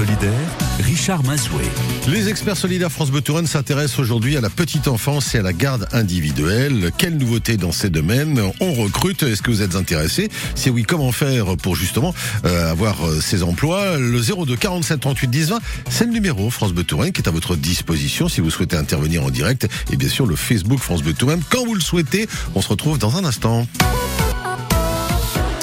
solidaires, 0.00 0.48
Richard 0.78 1.22
Mazoué. 1.24 1.62
Les 2.08 2.30
experts 2.30 2.56
solidaires 2.56 2.90
France 2.90 3.10
Bleu 3.10 3.20
Touraine 3.20 3.46
s'intéressent 3.46 3.98
aujourd'hui 3.98 4.34
à 4.38 4.40
la 4.40 4.48
petite 4.48 4.88
enfance 4.88 5.34
et 5.34 5.38
à 5.40 5.42
la 5.42 5.52
garde 5.52 5.88
individuelle. 5.92 6.90
Quelle 6.96 7.18
nouveauté 7.18 7.58
dans 7.58 7.70
ces 7.70 7.90
domaines 7.90 8.40
On 8.60 8.72
recrute? 8.72 9.22
Est-ce 9.24 9.42
que 9.42 9.50
vous 9.50 9.60
êtes 9.60 9.74
intéressé 9.74 10.30
Si 10.54 10.70
oui, 10.70 10.84
comment 10.84 11.12
faire 11.12 11.54
pour 11.58 11.76
justement 11.76 12.14
euh, 12.46 12.70
avoir 12.70 13.06
euh, 13.06 13.20
ces 13.20 13.42
emplois? 13.42 13.98
Le 13.98 14.22
02 14.22 14.56
47 14.56 15.00
38 15.00 15.28
10 15.28 15.50
20, 15.50 15.58
c'est 15.90 16.06
le 16.06 16.12
numéro 16.12 16.48
France 16.48 16.72
Bleu 16.72 16.84
Touraine 16.84 17.12
qui 17.12 17.20
est 17.20 17.28
à 17.28 17.32
votre 17.32 17.54
disposition 17.54 18.26
si 18.30 18.40
vous 18.40 18.50
souhaitez 18.50 18.78
intervenir 18.78 19.22
en 19.22 19.28
direct. 19.28 19.68
Et 19.92 19.96
bien 19.98 20.08
sûr, 20.08 20.24
le 20.24 20.34
Facebook 20.34 20.78
France 20.78 21.02
Bleu 21.02 21.12
Touraine 21.12 21.42
quand 21.50 21.66
vous 21.66 21.74
le 21.74 21.82
souhaitez. 21.82 22.26
On 22.54 22.62
se 22.62 22.68
retrouve 22.68 22.98
dans 22.98 23.18
un 23.18 23.24
instant. 23.26 23.66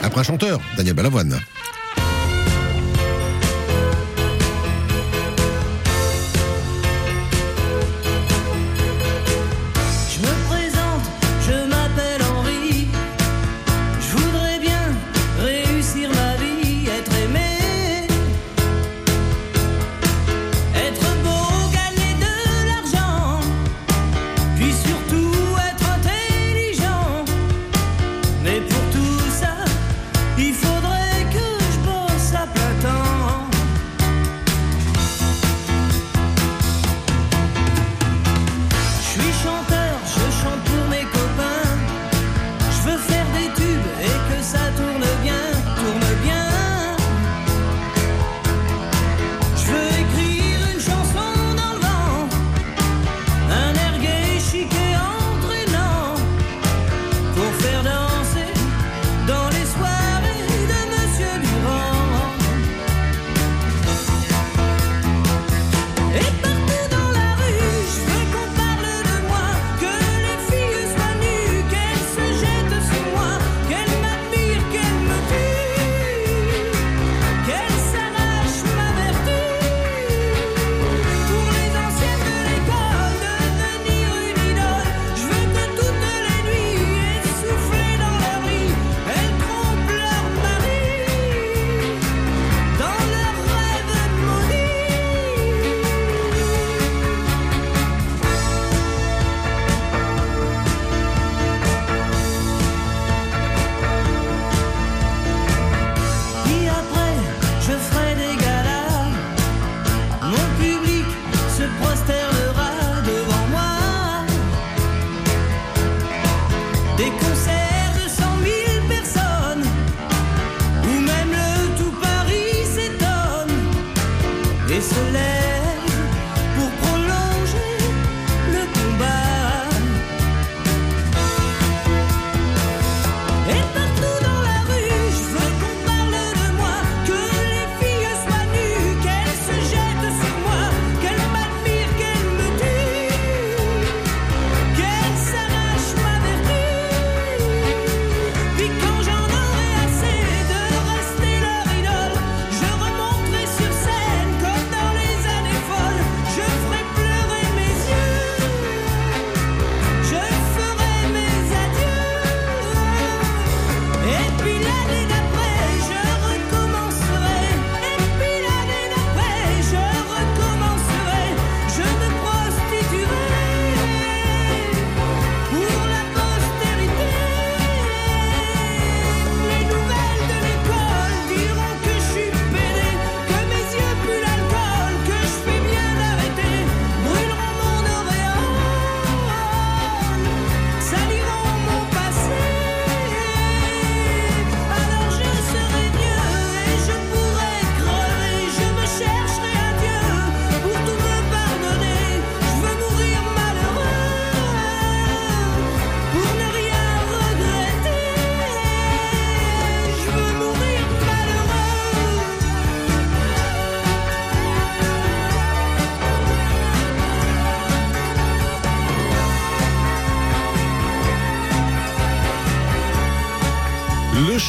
Après 0.04 0.21
un 0.21 0.23
chanteur, 0.23 0.59
Daniel 0.77 0.93
Balavoine. 0.93 1.39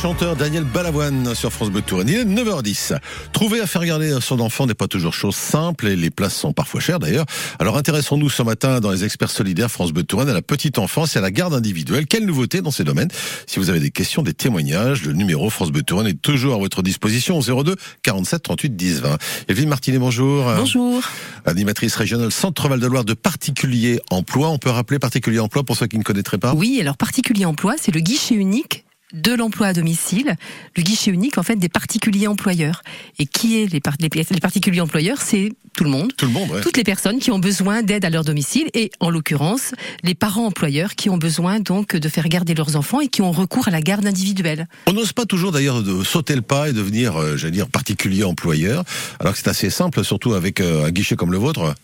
Chanteur 0.09 0.37
Daniel 0.37 0.65
Balavoine 0.65 1.35
sur 1.35 1.53
France 1.53 1.69
Bleu 1.69 1.83
Touraine. 1.83 2.09
Il 2.09 2.15
est 2.15 2.25
9h10. 2.25 2.97
Trouver 3.35 3.61
à 3.61 3.67
faire 3.67 3.85
garder 3.85 4.17
son 4.23 4.41
enfant 4.41 4.67
n'est 4.67 4.73
pas 4.73 4.89
toujours 4.89 5.13
chose 5.13 5.35
simple 5.35 5.87
et 5.87 5.97
les 5.97 6.09
places 6.09 6.35
sont 6.35 6.55
parfois 6.55 6.81
chères 6.81 6.99
d'ailleurs. 6.99 7.27
Alors 7.59 7.77
intéressons-nous 7.77 8.31
ce 8.31 8.43
matin 8.43 8.81
dans 8.81 8.91
les 8.91 9.05
experts 9.05 9.31
solidaires 9.31 9.71
France 9.71 9.93
Bleu 9.93 10.05
Touraine 10.05 10.31
à 10.31 10.33
la 10.33 10.41
petite 10.41 10.79
enfance 10.79 11.15
et 11.15 11.19
à 11.19 11.21
la 11.21 11.31
garde 11.31 11.53
individuelle. 11.53 12.07
Quelle 12.07 12.25
nouveauté 12.25 12.63
dans 12.63 12.71
ces 12.71 12.85
domaines? 12.85 13.11
Si 13.47 13.59
vous 13.59 13.69
avez 13.69 13.81
des 13.81 13.91
questions, 13.91 14.23
des 14.23 14.33
témoignages, 14.33 15.05
le 15.05 15.13
numéro 15.13 15.51
France 15.51 15.73
Bleu 15.73 15.83
Touraine 15.83 16.07
est 16.07 16.23
toujours 16.23 16.55
à 16.55 16.59
votre 16.59 16.83
disposition 16.83 17.39
au 17.39 17.63
02 17.63 17.77
47 18.03 18.43
38 18.43 18.77
10 18.77 19.01
20. 19.03 19.19
Evelyne 19.49 19.69
Martinet, 19.69 19.99
bonjour. 19.99 20.51
Bonjour. 20.57 21.03
Animatrice 21.45 21.95
régionale 21.97 22.33
Centre 22.33 22.67
Val 22.67 22.81
de 22.81 22.87
Loire 22.87 23.05
de 23.05 23.13
particulier 23.13 24.01
emploi. 24.09 24.49
On 24.49 24.57
peut 24.57 24.71
rappeler 24.71 24.99
particulier 24.99 25.39
emploi 25.39 25.65
pour 25.65 25.77
ceux 25.77 25.87
qui 25.87 25.99
ne 25.99 26.03
connaîtraient 26.03 26.39
pas? 26.39 26.55
Oui, 26.55 26.79
alors 26.81 26.97
particulier 26.97 27.45
emploi, 27.45 27.75
c'est 27.79 27.93
le 27.93 28.01
guichet 28.01 28.37
unique 28.37 28.87
de 29.13 29.33
l'emploi 29.33 29.69
à 29.69 29.73
domicile, 29.73 30.35
le 30.77 30.83
guichet 30.83 31.11
unique 31.11 31.39
en 31.39 31.43
fait 31.43 31.57
des 31.57 31.69
particuliers 31.69 32.27
employeurs. 32.27 32.83
Et 33.19 33.27
qui 33.27 33.61
est 33.63 33.67
les, 33.73 33.81
par- 33.81 33.95
les, 34.01 34.09
les 34.13 34.41
particuliers 34.41 34.81
employeurs 34.81 35.21
C'est 35.23 35.53
tout 35.77 35.85
le 35.85 35.91
monde. 35.91 36.13
Tout 36.17 36.27
le 36.27 36.33
monde, 36.33 36.51
ouais. 36.51 36.61
Toutes 36.61 36.77
les 36.77 36.83
personnes 36.85 37.19
qui 37.21 37.31
ont 37.31 37.39
besoin 37.39 37.83
d'aide 37.83 38.05
à 38.05 38.11
leur 38.11 38.25
domicile 38.25 38.69
et 38.75 38.91
en 39.01 39.11
l'occurrence 39.11 39.75
les 40.03 40.15
parents 40.15 40.47
employeurs 40.47 40.95
qui 40.97 41.09
ont 41.09 41.19
besoin 41.19 41.61
donc 41.61 41.95
de 41.95 42.09
faire 42.09 42.29
garder 42.29 42.55
leurs 42.55 42.75
enfants 42.77 43.01
et 43.01 43.07
qui 43.09 43.23
ont 43.23 43.31
recours 43.33 43.69
à 43.69 43.71
la 43.71 43.81
garde 43.81 44.05
individuelle. 44.07 44.67
On 44.89 44.93
n'ose 44.93 45.13
pas 45.13 45.25
toujours 45.25 45.53
d'ailleurs 45.53 45.83
de 45.83 46.03
sauter 46.03 46.35
le 46.35 46.43
pas 46.43 46.69
et 46.69 46.73
devenir, 46.73 47.17
euh, 47.17 47.37
j'allais 47.37 47.53
dire, 47.53 47.69
particulier 47.69 48.25
employeur, 48.25 48.83
alors 49.21 49.35
que 49.35 49.39
c'est 49.39 49.49
assez 49.49 49.71
simple, 49.71 50.05
surtout 50.05 50.35
avec 50.35 50.61
euh, 50.61 50.85
un 50.87 50.91
guichet 50.91 51.15
comme 51.17 51.31
le 51.33 51.39
vôtre. 51.39 51.75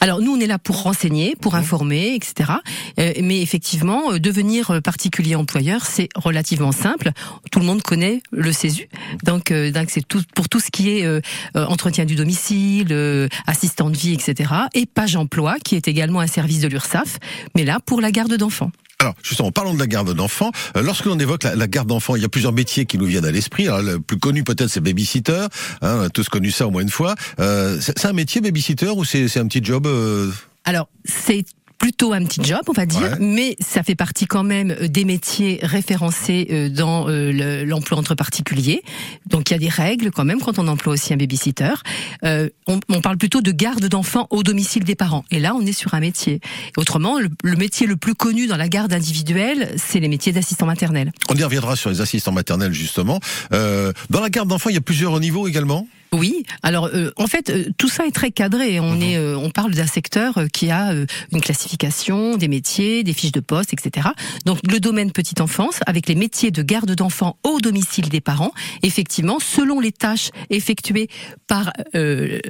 Alors 0.00 0.20
nous 0.20 0.32
on 0.32 0.40
est 0.40 0.46
là 0.46 0.58
pour 0.58 0.82
renseigner, 0.82 1.36
pour 1.40 1.54
informer, 1.54 2.14
etc. 2.16 2.50
Euh, 2.98 3.12
mais 3.22 3.40
effectivement 3.40 4.18
devenir 4.18 4.80
particulier 4.82 5.36
employeur 5.36 5.86
c'est 5.86 6.08
relativement 6.16 6.72
simple. 6.74 7.10
Tout 7.50 7.60
le 7.60 7.64
monde 7.64 7.82
connaît 7.82 8.22
le 8.32 8.52
CESU, 8.52 8.88
donc 9.22 9.50
euh, 9.50 9.70
donc 9.70 9.90
c'est 9.90 10.06
tout 10.06 10.22
pour 10.34 10.48
tout 10.48 10.60
ce 10.60 10.70
qui 10.70 10.90
est 10.90 11.04
euh, 11.04 11.20
euh, 11.56 11.64
entretien 11.66 12.04
du 12.04 12.14
domicile, 12.14 12.88
euh, 12.90 13.28
assistant 13.46 13.90
de 13.90 13.96
vie, 13.96 14.12
etc. 14.12 14.52
Et 14.74 14.86
page 14.86 15.16
emploi 15.16 15.56
qui 15.64 15.76
est 15.76 15.88
également 15.88 16.20
un 16.20 16.26
service 16.26 16.60
de 16.60 16.68
l'URSSAF, 16.68 17.18
mais 17.54 17.64
là 17.64 17.78
pour 17.84 18.00
la 18.00 18.10
garde 18.10 18.34
d'enfants. 18.34 18.70
Alors, 19.04 19.14
justement, 19.22 19.52
parlons 19.52 19.74
de 19.74 19.78
la 19.78 19.86
garde 19.86 20.14
d'enfants. 20.14 20.50
Euh, 20.76 20.82
lorsque 20.82 21.04
l'on 21.04 21.18
évoque 21.18 21.42
la, 21.42 21.54
la 21.54 21.66
garde 21.66 21.88
d'enfants, 21.88 22.16
il 22.16 22.22
y 22.22 22.24
a 22.24 22.28
plusieurs 22.28 22.52
métiers 22.52 22.86
qui 22.86 22.96
nous 22.96 23.04
viennent 23.04 23.26
à 23.26 23.30
l'esprit. 23.30 23.66
Alors, 23.66 23.82
le 23.82 24.00
plus 24.00 24.18
connu 24.18 24.44
peut-être, 24.44 24.68
c'est 24.68 24.80
babysitter. 24.80 25.46
Hein, 25.82 25.96
on 25.98 26.00
a 26.04 26.08
tous 26.08 26.30
connu 26.30 26.50
ça 26.50 26.66
au 26.66 26.70
moins 26.70 26.80
une 26.80 26.88
fois. 26.88 27.14
Euh, 27.38 27.78
c'est 27.80 28.06
un 28.06 28.14
métier 28.14 28.40
babysitter 28.40 28.88
ou 28.88 29.04
c'est 29.04 29.28
c'est 29.28 29.40
un 29.40 29.46
petit 29.46 29.62
job 29.62 29.86
euh, 29.86 30.30
Alors, 30.64 30.88
c'est 31.04 31.44
plutôt 31.78 32.12
un 32.12 32.24
petit 32.24 32.42
job, 32.42 32.60
on 32.68 32.72
va 32.72 32.86
dire, 32.86 33.02
Ouais. 33.02 33.16
mais 33.20 33.56
ça 33.60 33.82
fait 33.82 33.94
partie 33.94 34.26
quand 34.26 34.42
même 34.44 34.70
euh, 34.80 34.88
des 34.88 35.04
métiers 35.04 35.58
référencés 35.62 36.46
euh, 36.50 36.68
dans 36.70 37.08
euh, 37.08 37.30
le- 37.32 37.64
l'emploi 37.64 37.98
entre 37.98 38.14
particuliers. 38.14 38.82
Donc 39.26 39.50
il 39.50 39.52
y 39.52 39.56
a 39.56 39.58
des 39.58 39.68
règles 39.68 40.10
quand 40.10 40.24
même 40.24 40.40
quand 40.40 40.58
on 40.58 40.66
emploie 40.68 40.94
aussi 40.94 41.12
un 41.12 41.16
babysitter. 41.16 41.74
Euh, 42.24 42.48
on, 42.66 42.80
on 42.88 43.00
parle 43.00 43.18
plutôt 43.18 43.40
de 43.42 43.50
garde 43.52 43.84
d'enfants 43.86 44.26
au 44.30 44.42
domicile 44.42 44.84
des 44.84 44.94
parents. 44.94 45.24
Et 45.30 45.38
là, 45.40 45.54
on 45.54 45.60
est 45.66 45.72
sur 45.72 45.94
un 45.94 46.00
métier. 46.00 46.40
Autrement, 46.76 47.18
le, 47.18 47.28
le 47.42 47.56
métier 47.56 47.86
le 47.86 47.96
plus 47.96 48.14
connu 48.14 48.46
dans 48.46 48.56
la 48.56 48.68
garde 48.68 48.92
individuelle, 48.92 49.74
c'est 49.76 50.00
les 50.00 50.08
métiers 50.08 50.32
d'assistant 50.32 50.66
maternel. 50.66 51.12
On 51.28 51.34
y 51.34 51.42
reviendra 51.44 51.76
sur 51.76 51.90
les 51.90 52.00
assistants 52.00 52.32
maternels 52.32 52.72
justement. 52.72 53.20
Euh, 53.52 53.92
dans 54.10 54.20
la 54.20 54.30
garde 54.30 54.48
d'enfants, 54.48 54.70
il 54.70 54.74
y 54.74 54.78
a 54.78 54.82
plusieurs 54.82 55.18
niveaux 55.20 55.46
également? 55.48 55.86
Oui, 56.14 56.44
alors 56.62 56.90
euh, 56.94 57.10
en 57.16 57.26
fait 57.26 57.50
euh, 57.50 57.64
tout 57.76 57.88
ça 57.88 58.06
est 58.06 58.12
très 58.12 58.30
cadré. 58.30 58.78
On 58.78 59.00
est, 59.00 59.16
euh, 59.16 59.36
on 59.36 59.50
parle 59.50 59.74
d'un 59.74 59.86
secteur 59.86 60.44
qui 60.52 60.70
a 60.70 60.92
une 61.32 61.40
classification, 61.40 62.36
des 62.36 62.46
métiers, 62.46 63.02
des 63.02 63.12
fiches 63.12 63.32
de 63.32 63.40
poste, 63.40 63.72
etc. 63.72 64.08
Donc 64.44 64.60
le 64.70 64.78
domaine 64.78 65.10
petite 65.10 65.40
enfance 65.40 65.80
avec 65.86 66.08
les 66.08 66.14
métiers 66.14 66.52
de 66.52 66.62
garde 66.62 66.92
d'enfants 66.94 67.36
au 67.42 67.60
domicile 67.60 68.08
des 68.08 68.20
parents. 68.20 68.52
Effectivement, 68.82 69.38
selon 69.40 69.80
les 69.80 69.90
tâches 69.90 70.30
effectuées 70.50 71.08
par 71.46 71.72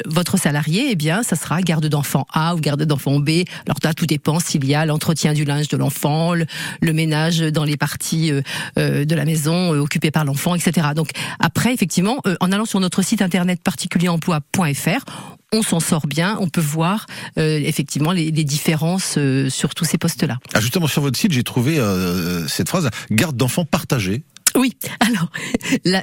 votre 0.06 0.38
salarié, 0.38 0.88
eh 0.90 0.96
bien 0.96 1.22
ça 1.22 1.36
sera 1.36 1.60
garde 1.62 1.86
d'enfant 1.86 2.26
A 2.32 2.54
ou 2.54 2.60
garde 2.60 2.82
d'enfant 2.82 3.18
B. 3.18 3.44
Alors 3.66 3.78
là, 3.82 3.94
tout 3.94 4.06
dépend 4.06 4.40
s'il 4.40 4.64
y 4.66 4.74
a 4.74 4.84
l'entretien 4.84 5.32
du 5.32 5.44
linge 5.44 5.68
de 5.68 5.76
l'enfant, 5.76 6.34
le, 6.34 6.46
le 6.80 6.92
ménage 6.92 7.40
dans 7.40 7.64
les 7.64 7.76
parties 7.76 8.30
de 8.76 9.14
la 9.14 9.24
maison 9.24 9.70
occupées 9.70 10.10
par 10.10 10.24
l'enfant, 10.24 10.54
etc. 10.54 10.88
Donc 10.94 11.10
après, 11.40 11.72
effectivement, 11.72 12.20
en 12.40 12.52
allant 12.52 12.66
sur 12.66 12.80
notre 12.80 13.02
site 13.02 13.22
internet 13.22 13.53
particulieremploi.fr, 13.62 15.04
on 15.52 15.62
s'en 15.62 15.80
sort 15.80 16.06
bien, 16.06 16.36
on 16.40 16.48
peut 16.48 16.60
voir 16.60 17.06
euh, 17.38 17.60
effectivement 17.64 18.12
les, 18.12 18.30
les 18.30 18.44
différences 18.44 19.14
euh, 19.18 19.48
sur 19.48 19.74
tous 19.74 19.84
ces 19.84 19.98
postes-là. 19.98 20.38
Ah, 20.52 20.60
justement, 20.60 20.86
sur 20.86 21.02
votre 21.02 21.18
site, 21.18 21.32
j'ai 21.32 21.44
trouvé 21.44 21.78
euh, 21.78 22.46
cette 22.48 22.68
phrase 22.68 22.90
garde 23.10 23.36
d'enfants 23.36 23.64
partagée. 23.64 24.24
Oui, 24.58 24.72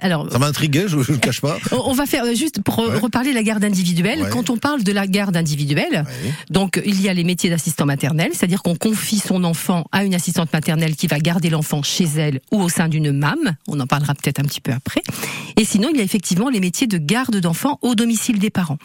alors, 0.01 0.29
Ça 0.31 0.39
m'a 0.39 0.47
intrigué, 0.47 0.85
je 0.87 0.97
ne 0.97 1.03
le 1.03 1.17
cache 1.17 1.39
pas. 1.41 1.57
on 1.71 1.93
va 1.93 2.05
faire 2.05 2.25
euh, 2.25 2.35
juste 2.35 2.61
pour 2.61 2.79
Ouais. 2.79 2.97
reparler 2.97 3.29
de 3.29 3.35
la 3.35 3.43
garde 3.43 3.63
individuelle. 3.63 4.23
Ouais. 4.23 4.29
Quand 4.29 4.49
on 4.49 4.57
parle 4.57 4.83
de 4.83 4.91
la 4.91 5.07
garde 5.07 5.37
individuelle, 5.37 6.03
Ouais. 6.05 6.33
donc 6.49 6.81
il 6.85 6.99
y 7.01 7.07
a 7.09 7.13
les 7.13 7.23
métiers 7.23 7.49
d'assistant 7.49 7.85
maternel, 7.85 8.31
c'est-à-dire 8.33 8.61
qu'on 8.61 8.75
confie 8.75 9.19
son 9.19 9.43
enfant 9.43 9.85
à 9.91 10.03
une 10.03 10.13
assistante 10.15 10.51
maternelle 10.51 10.95
qui 10.95 11.07
va 11.07 11.19
garder 11.19 11.49
l'enfant 11.49 11.81
chez 11.83 12.05
elle 12.17 12.41
ou 12.51 12.61
au 12.61 12.69
sein 12.69 12.87
d'une 12.89 13.11
MAM. 13.11 13.55
On 13.67 13.79
en 13.79 13.87
parlera 13.87 14.13
peut-être 14.15 14.39
un 14.39 14.43
petit 14.43 14.61
peu 14.61 14.71
après. 14.73 15.01
Et 15.57 15.63
sinon, 15.65 15.89
il 15.91 15.97
y 15.97 16.01
a 16.01 16.03
effectivement 16.03 16.49
les 16.49 16.59
métiers 16.59 16.87
de 16.87 16.97
garde 16.97 17.37
d'enfants 17.37 17.79
au 17.81 17.95
domicile 17.95 18.39
des 18.39 18.49
parents. 18.49 18.77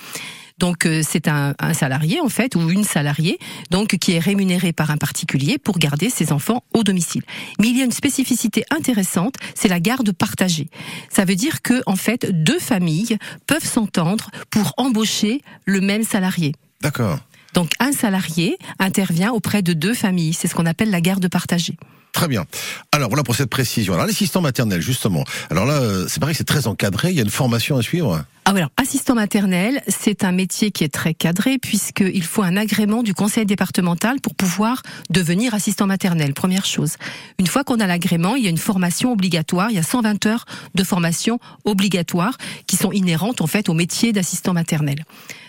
Donc 0.58 0.86
euh, 0.86 1.02
c'est 1.06 1.28
un, 1.28 1.54
un 1.58 1.74
salarié 1.74 2.20
en 2.20 2.28
fait 2.28 2.56
ou 2.56 2.70
une 2.70 2.84
salariée 2.84 3.38
donc 3.70 3.96
qui 3.98 4.12
est 4.12 4.18
rémunérée 4.18 4.72
par 4.72 4.90
un 4.90 4.96
particulier 4.96 5.58
pour 5.58 5.78
garder 5.78 6.10
ses 6.10 6.32
enfants 6.32 6.62
au 6.72 6.82
domicile. 6.82 7.22
Mais 7.60 7.68
il 7.68 7.76
y 7.76 7.82
a 7.82 7.84
une 7.84 7.92
spécificité 7.92 8.64
intéressante, 8.70 9.34
c'est 9.54 9.68
la 9.68 9.80
garde 9.80 10.12
partagée. 10.12 10.68
Ça 11.10 11.24
veut 11.24 11.36
dire 11.36 11.62
que 11.62 11.82
en 11.86 11.96
fait 11.96 12.30
deux 12.32 12.58
familles 12.58 13.18
peuvent 13.46 13.64
s'entendre 13.64 14.30
pour 14.50 14.72
embaucher 14.76 15.42
le 15.64 15.80
même 15.80 16.04
salarié. 16.04 16.54
D'accord. 16.80 17.18
Donc 17.56 17.70
un 17.80 17.90
salarié 17.90 18.58
intervient 18.78 19.32
auprès 19.32 19.62
de 19.62 19.72
deux 19.72 19.94
familles, 19.94 20.34
c'est 20.34 20.46
ce 20.46 20.54
qu'on 20.54 20.66
appelle 20.66 20.90
la 20.90 21.00
garde 21.00 21.26
partagée. 21.28 21.78
Très 22.12 22.28
bien. 22.28 22.44
Alors 22.92 23.08
voilà 23.08 23.22
pour 23.24 23.34
cette 23.34 23.48
précision. 23.48 23.94
Alors 23.94 24.06
l'assistant 24.06 24.42
maternel, 24.42 24.80
justement. 24.80 25.24
Alors 25.50 25.64
là, 25.64 25.74
euh, 25.74 26.06
c'est 26.08 26.20
pareil, 26.20 26.34
c'est 26.34 26.44
très 26.44 26.66
encadré. 26.66 27.10
Il 27.10 27.16
y 27.16 27.18
a 27.18 27.22
une 27.22 27.30
formation 27.30 27.76
à 27.76 27.82
suivre. 27.82 28.24
Ah 28.44 28.52
voilà, 28.52 28.68
assistant 28.76 29.14
maternel, 29.14 29.82
c'est 29.88 30.22
un 30.22 30.32
métier 30.32 30.70
qui 30.70 30.84
est 30.84 30.92
très 30.92 31.14
cadré 31.14 31.58
puisqu'il 31.58 32.22
faut 32.22 32.42
un 32.42 32.56
agrément 32.56 33.02
du 33.02 33.12
conseil 33.12 33.44
départemental 33.44 34.20
pour 34.20 34.34
pouvoir 34.34 34.82
devenir 35.10 35.52
assistant 35.52 35.86
maternel. 35.86 36.32
Première 36.32 36.64
chose. 36.64 36.96
Une 37.38 37.46
fois 37.46 37.64
qu'on 37.64 37.80
a 37.80 37.86
l'agrément, 37.86 38.36
il 38.36 38.44
y 38.44 38.46
a 38.46 38.50
une 38.50 38.56
formation 38.56 39.12
obligatoire. 39.12 39.70
Il 39.70 39.76
y 39.76 39.80
a 39.80 39.82
120 39.82 40.26
heures 40.26 40.44
de 40.74 40.84
formation 40.84 41.38
obligatoire 41.64 42.36
qui 42.66 42.76
sont 42.76 42.92
inhérentes 42.92 43.40
en 43.40 43.46
fait 43.46 43.68
au 43.68 43.74
métier 43.74 44.12
d'assistant 44.12 44.52
maternel. 44.52 45.04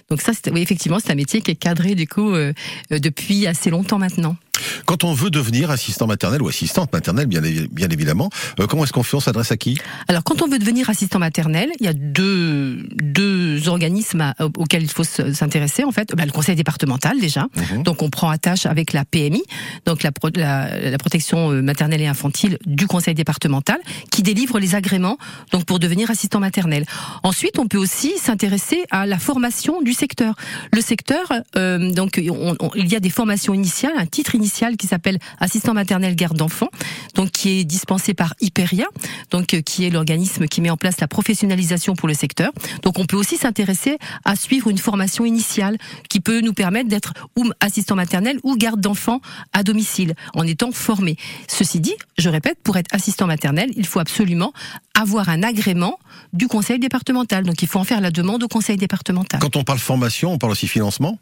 Donc 0.09 0.21
ça, 0.21 0.31
oui, 0.51 0.61
effectivement, 0.61 0.99
c'est 0.99 1.11
un 1.11 1.15
métier 1.15 1.41
qui 1.41 1.51
est 1.51 1.55
cadré 1.55 1.95
du 1.95 2.07
coup 2.07 2.31
euh, 2.31 2.53
euh, 2.91 2.99
depuis 2.99 3.45
assez 3.45 3.69
longtemps 3.69 3.99
maintenant. 3.99 4.37
Quand 4.85 5.03
on 5.03 5.13
veut 5.13 5.29
devenir 5.29 5.69
assistant 5.71 6.07
maternel 6.07 6.41
ou 6.41 6.47
assistante 6.47 6.91
maternelle, 6.93 7.27
bien, 7.27 7.41
évi- 7.41 7.67
bien 7.71 7.89
évidemment, 7.89 8.29
euh, 8.59 8.67
comment 8.67 8.83
est-ce 8.83 8.93
qu'on 8.93 9.03
fait? 9.03 9.17
On 9.17 9.19
s'adresse 9.21 9.51
à 9.51 9.57
qui? 9.57 9.77
Alors, 10.07 10.23
quand 10.23 10.41
on 10.41 10.47
veut 10.47 10.59
devenir 10.59 10.89
assistant 10.89 11.19
maternel, 11.19 11.69
il 11.79 11.85
y 11.85 11.89
a 11.89 11.93
deux, 11.93 12.87
deux 12.93 13.67
organismes 13.67 14.21
à- 14.21 14.35
auxquels 14.57 14.83
il 14.83 14.89
faut 14.91 15.03
se- 15.03 15.33
s'intéresser. 15.33 15.83
En 15.83 15.91
fait, 15.91 16.13
Bah, 16.15 16.25
le 16.25 16.31
conseil 16.31 16.55
départemental 16.55 17.19
déjà. 17.19 17.47
Mhm. 17.73 17.83
Donc, 17.83 18.01
on 18.01 18.09
prend 18.09 18.29
attache 18.29 18.65
avec 18.65 18.93
la 18.93 19.05
PMI, 19.05 19.43
donc 19.85 20.03
la, 20.03 20.11
pro- 20.11 20.29
la, 20.35 20.79
la 20.89 20.97
protection 20.97 21.51
euh, 21.51 21.61
maternelle 21.61 22.01
et 22.01 22.07
infantile 22.07 22.57
du 22.65 22.87
conseil 22.87 23.13
départemental, 23.13 23.77
qui 24.11 24.23
délivre 24.23 24.59
les 24.59 24.75
agréments 24.75 25.17
donc 25.51 25.65
pour 25.65 25.79
devenir 25.79 26.09
assistant 26.09 26.39
maternel. 26.39 26.85
Ensuite, 27.23 27.59
on 27.59 27.67
peut 27.67 27.77
aussi 27.77 28.13
s'intéresser 28.17 28.83
à 28.91 29.05
la 29.05 29.19
formation 29.19 29.81
du 29.81 29.93
secteur. 29.93 30.33
Le 30.73 30.81
secteur, 30.81 31.31
euh, 31.55 31.91
donc, 31.93 32.19
on- 32.29 32.55
on- 32.59 32.71
il 32.75 32.87
y 32.91 32.95
a 32.95 32.99
des 32.99 33.09
formations 33.09 33.53
initiales, 33.53 33.93
un 33.97 34.05
titre 34.05 34.33
initial 34.35 34.46
qui 34.77 34.87
s'appelle 34.87 35.19
assistant 35.39 35.73
maternel 35.73 36.15
garde 36.15 36.37
d'enfants, 36.37 36.69
donc 37.15 37.31
qui 37.31 37.59
est 37.59 37.63
dispensé 37.63 38.13
par 38.13 38.33
Hyperia, 38.41 38.85
donc 39.31 39.53
euh, 39.53 39.61
qui 39.61 39.85
est 39.85 39.89
l'organisme 39.89 40.47
qui 40.47 40.61
met 40.61 40.69
en 40.69 40.77
place 40.77 40.99
la 40.99 41.07
professionnalisation 41.07 41.95
pour 41.95 42.07
le 42.07 42.13
secteur. 42.13 42.51
Donc 42.83 42.99
on 42.99 43.05
peut 43.05 43.17
aussi 43.17 43.37
s'intéresser 43.37 43.97
à 44.25 44.35
suivre 44.35 44.69
une 44.69 44.77
formation 44.77 45.25
initiale 45.25 45.77
qui 46.09 46.19
peut 46.19 46.41
nous 46.41 46.53
permettre 46.53 46.89
d'être 46.89 47.13
ou 47.35 47.49
assistant 47.59 47.95
maternel 47.95 48.39
ou 48.43 48.55
garde 48.55 48.81
d'enfants 48.81 49.21
à 49.53 49.63
domicile 49.63 50.13
en 50.33 50.45
étant 50.45 50.71
formé. 50.71 51.17
Ceci 51.47 51.79
dit, 51.79 51.95
je 52.17 52.29
répète, 52.29 52.57
pour 52.63 52.77
être 52.77 52.93
assistant 52.93 53.27
maternel, 53.27 53.71
il 53.75 53.85
faut 53.85 53.99
absolument 53.99 54.53
avoir 54.93 55.29
un 55.29 55.43
agrément 55.43 55.99
du 56.33 56.47
conseil 56.47 56.79
départemental. 56.79 57.43
Donc 57.43 57.61
il 57.61 57.67
faut 57.67 57.79
en 57.79 57.83
faire 57.83 58.01
la 58.01 58.11
demande 58.11 58.43
au 58.43 58.47
conseil 58.47 58.77
départemental. 58.77 59.39
Quand 59.39 59.55
on 59.55 59.63
parle 59.63 59.79
formation, 59.79 60.33
on 60.33 60.37
parle 60.37 60.51
aussi 60.53 60.67
financement? 60.67 61.19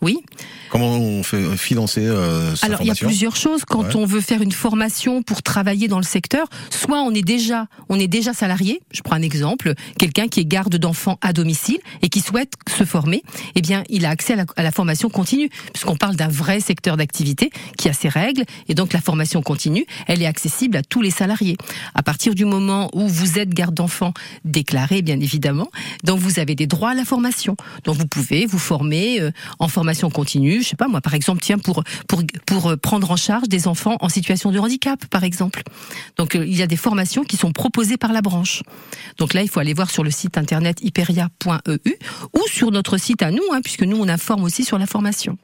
Oui. 0.00 0.18
Comment 0.70 0.90
on 0.96 1.22
fait 1.22 1.54
financer 1.56 2.00
euh, 2.00 2.54
sa 2.56 2.66
Alors, 2.66 2.80
il 2.80 2.86
y 2.86 2.90
a 2.90 2.94
plusieurs 2.94 3.36
choses. 3.36 3.64
Quand 3.66 3.82
Ouais. 3.84 3.96
on 3.96 4.06
veut 4.06 4.20
faire 4.22 4.40
une 4.40 4.52
formation 4.52 5.22
pour 5.22 5.42
travailler 5.42 5.86
dans 5.86 5.98
le 5.98 6.04
secteur, 6.04 6.46
soit 6.70 7.02
on 7.02 7.12
est 7.12 7.22
déjà, 7.22 7.66
on 7.90 7.98
est 7.98 8.06
déjà 8.08 8.32
salarié. 8.32 8.80
Je 8.92 9.02
prends 9.02 9.16
un 9.16 9.22
exemple. 9.22 9.74
Quelqu'un 9.98 10.28
qui 10.28 10.40
est 10.40 10.44
garde 10.46 10.74
d'enfants 10.76 11.18
à 11.20 11.32
domicile 11.32 11.78
et 12.00 12.08
qui 12.08 12.20
souhaite 12.20 12.54
se 12.74 12.84
former, 12.84 13.22
eh 13.54 13.60
bien, 13.60 13.82
il 13.90 14.06
a 14.06 14.10
accès 14.10 14.32
à 14.32 14.36
la, 14.36 14.44
à 14.56 14.62
la 14.62 14.70
formation 14.70 15.10
continue, 15.10 15.50
puisqu'on 15.74 15.96
parle 15.96 16.16
d'un 16.16 16.28
vrai 16.28 16.60
secteur 16.60 16.96
d'activité 16.96 17.50
qui 17.76 17.88
a 17.88 17.92
ses 17.92 18.08
règles. 18.08 18.44
Et 18.68 18.74
donc, 18.74 18.92
la 18.94 19.00
formation 19.00 19.42
continue, 19.42 19.84
elle 20.06 20.22
est 20.22 20.26
accessible 20.26 20.76
à 20.78 20.82
tous 20.82 21.02
les 21.02 21.10
salariés. 21.10 21.56
À 21.94 22.02
partir 22.02 22.34
du 22.34 22.44
moment 22.46 22.88
où 22.94 23.06
vous 23.08 23.38
êtes 23.38 23.50
garde 23.50 23.74
d'enfants 23.74 24.14
déclaré, 24.44 25.02
bien 25.02 25.20
évidemment, 25.20 25.68
donc 26.04 26.18
vous 26.20 26.38
avez 26.38 26.54
des 26.54 26.66
droits 26.66 26.90
à 26.90 26.94
la 26.94 27.04
formation. 27.04 27.56
Donc, 27.84 27.96
vous 27.96 28.06
pouvez 28.06 28.46
vous 28.46 28.58
former 28.58 29.20
euh, 29.20 29.30
en 29.62 29.68
formation 29.68 30.10
continue. 30.10 30.62
Je 30.62 30.68
sais 30.68 30.76
pas, 30.76 30.88
moi, 30.88 31.00
par 31.00 31.14
exemple, 31.14 31.40
tiens, 31.40 31.58
pour, 31.58 31.84
pour, 32.08 32.22
pour 32.46 32.70
euh, 32.70 32.76
prendre 32.76 33.10
en 33.10 33.16
charge 33.16 33.48
des 33.48 33.68
enfants 33.68 33.96
en 34.00 34.08
situation 34.08 34.50
de 34.50 34.58
handicap, 34.58 35.06
par 35.06 35.22
exemple. 35.22 35.62
Donc, 36.16 36.34
euh, 36.34 36.44
il 36.44 36.56
y 36.56 36.62
a 36.62 36.66
des 36.66 36.76
formations 36.76 37.22
qui 37.22 37.36
sont 37.36 37.52
proposées 37.52 37.96
par 37.96 38.12
la 38.12 38.22
branche. 38.22 38.62
Donc 39.18 39.34
là, 39.34 39.42
il 39.42 39.48
faut 39.48 39.60
aller 39.60 39.72
voir 39.72 39.90
sur 39.90 40.02
le 40.02 40.10
site 40.10 40.36
internet 40.36 40.80
hyperia.eu 40.82 41.92
ou 42.34 42.40
sur 42.48 42.72
notre 42.72 42.98
site 42.98 43.22
à 43.22 43.30
nous, 43.30 43.42
hein, 43.52 43.60
puisque 43.62 43.84
nous, 43.84 43.96
on 43.96 44.08
informe 44.08 44.42
aussi 44.42 44.64
sur 44.64 44.78
la 44.78 44.86
formation. 44.86 45.38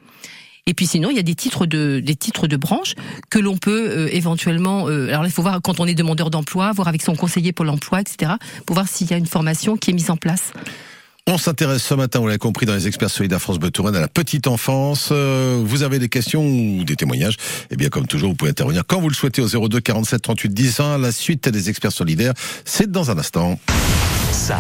Et 0.67 0.75
puis 0.75 0.87
sinon, 0.87 1.09
il 1.11 1.17
y 1.17 1.21
a 1.21 1.23
des 1.23 1.35
titres 1.35 1.65
de 1.65 1.99
des 1.99 2.15
titres 2.15 2.47
de 2.47 2.57
branche 2.57 2.95
que 3.31 3.39
l'on 3.39 3.57
peut 3.57 3.89
euh, 3.89 4.09
éventuellement. 4.13 4.87
euh, 4.89 5.09
alors 5.09 5.23
là, 5.23 5.29
il 5.29 5.33
faut 5.33 5.41
voir 5.41 5.61
quand 5.63 5.81
on 5.81 5.87
est 5.87 5.95
demandeur 5.95 6.29
d'emploi, 6.29 6.73
voir 6.73 6.89
avec 6.89 7.01
son 7.01 7.17
conseiller 7.17 7.53
Pôle 7.53 7.71
Emploi, 7.71 8.03
etc. 8.03 8.33
Pour 8.67 8.75
voir 8.75 8.87
s'il 8.87 9.11
y 9.11 9.15
a 9.15 9.17
une 9.17 9.27
formation 9.27 9.79
qui 9.79 9.91
est 9.91 9.95
mise 9.95 10.11
en 10.11 10.19
place. 10.19 10.53
On 11.31 11.37
s'intéresse 11.37 11.83
ce 11.83 11.93
matin, 11.93 12.21
vous 12.21 12.27
l'avez 12.27 12.39
compris, 12.39 12.65
dans 12.65 12.73
les 12.75 12.87
experts 12.87 13.11
solidaires 13.11 13.41
France 13.41 13.59
Bleu 13.59 13.71
Touraine 13.71 13.95
à 13.95 14.01
la 14.01 14.09
petite 14.09 14.47
enfance. 14.47 15.11
Euh, 15.13 15.63
vous 15.63 15.83
avez 15.83 15.99
des 15.99 16.09
questions 16.09 16.43
ou 16.43 16.85
des 16.85 16.97
témoignages? 16.97 17.37
Eh 17.71 17.77
bien, 17.77 17.91
comme 17.91 18.07
toujours, 18.07 18.31
vous 18.31 18.35
pouvez 18.35 18.51
intervenir 18.51 18.83
quand 18.87 18.99
vous 18.99 19.11
le 19.11 19.15
souhaitez 19.15 19.43
au 19.43 19.69
02 19.69 19.79
47 19.81 20.23
38 20.23 20.49
10 20.55 20.81
1. 20.81 20.97
La 20.99 21.13
suite 21.13 21.47
des 21.51 21.69
experts 21.69 21.93
solidaires, 21.93 22.33
c'est 22.65 22.91
dans 22.91 23.11
un 23.11 23.19
instant. 23.19 23.61
Ça, 24.33 24.59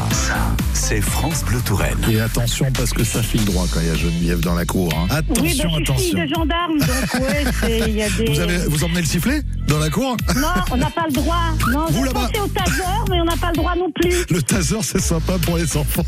c'est 0.74 1.00
France 1.00 1.42
Bleu 1.44 1.60
Touraine. 1.64 1.96
Et 2.10 2.20
attention 2.20 2.66
parce 2.76 2.90
que 2.90 3.04
ça 3.04 3.22
file 3.22 3.44
droit 3.46 3.64
quand 3.72 3.80
il 3.80 3.86
y 3.86 3.90
a 3.90 3.94
Geneviève 3.94 4.40
dans 4.40 4.54
la 4.54 4.64
cour. 4.66 4.92
hein. 4.94 5.06
Oui, 5.08 5.08
bah, 5.08 5.16
Attention, 5.16 5.44
je 5.46 5.52
suis 5.52 5.62
fille 5.62 5.82
attention. 5.82 6.18
de 6.18 6.26
gendarme, 6.26 6.78
donc 6.78 7.22
ouais, 7.22 7.44
c'est- 7.60 7.78
il 7.90 7.96
y 7.96 8.02
a 8.02 8.10
des... 8.10 8.24
Vous 8.26 8.40
avez, 8.40 8.58
vous 8.58 8.84
emmenez 8.84 9.00
le 9.00 9.06
sifflet 9.06 9.42
dans 9.68 9.78
la 9.78 9.88
cour? 9.90 10.16
Non, 10.36 10.48
on 10.70 10.76
n'a 10.76 10.90
pas 10.90 11.04
le 11.06 11.12
droit. 11.12 11.54
Non, 11.70 11.86
Vous, 11.90 12.04
là-bas. 12.04 12.28
au 12.42 12.48
taser, 12.48 12.82
mais 13.10 13.20
on 13.20 13.24
n'a 13.24 13.36
pas 13.36 13.48
le 13.50 13.56
droit 13.56 13.74
non 13.76 13.90
plus. 13.92 14.10
Le 14.30 14.42
taser, 14.42 14.78
c'est 14.82 15.00
sympa 15.00 15.34
pour 15.42 15.56
les 15.58 15.76
enfants. 15.76 16.04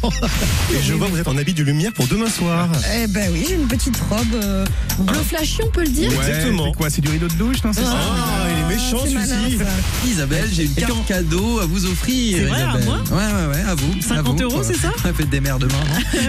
Et 0.72 0.82
je 0.82 0.92
vois 0.94 1.06
que 1.08 1.12
vous 1.12 1.18
êtes 1.18 1.26
en 1.28 1.36
habit 1.36 1.52
de 1.54 1.62
lumière 1.64 1.92
pour 1.92 2.06
demain 2.06 2.28
soir. 2.30 2.68
Eh 3.02 3.06
ben 3.08 3.28
oui, 3.32 3.44
j'ai 3.48 3.54
une 3.54 3.66
petite 3.66 3.96
robe 4.08 4.34
euh, 4.34 4.64
bleu 5.00 5.18
flashy, 5.28 5.58
on 5.64 5.70
peut 5.70 5.82
le 5.82 5.88
dire. 5.88 6.12
Exactement. 6.12 6.66
C'est 6.70 6.76
quoi 6.76 6.90
C'est 6.90 7.00
du 7.00 7.08
rideau 7.10 7.26
de 7.28 7.34
douche, 7.34 7.62
non 7.64 7.72
C'est 7.72 7.82
ça 7.84 7.92
Ah, 7.96 8.46
il 8.50 8.58
est 8.72 8.76
méchant 8.76 8.98
c'est 9.04 9.14
malin, 9.14 9.26
celui-ci. 9.42 9.58
ça. 9.58 9.64
Isabelle, 10.06 10.48
j'ai 10.52 10.64
une 10.64 10.74
carte 10.74 11.06
cadeau 11.06 11.58
à 11.60 11.66
vous 11.66 11.86
offrir. 11.86 12.36
C'est 12.38 12.44
vrai, 12.44 12.62
à 12.62 12.68
Isabelle. 12.68 12.84
moi 12.84 12.98
Ouais, 13.10 13.16
ouais, 13.32 13.46
ouais, 13.56 13.62
à 13.68 13.74
vous. 13.74 14.00
50 14.00 14.18
à 14.40 14.44
vous. 14.44 14.50
euros, 14.52 14.62
c'est 14.62 14.76
ça 14.76 14.92
La 15.04 15.12
fête 15.12 15.30
des 15.30 15.40
mères 15.40 15.58
demain. 15.58 15.72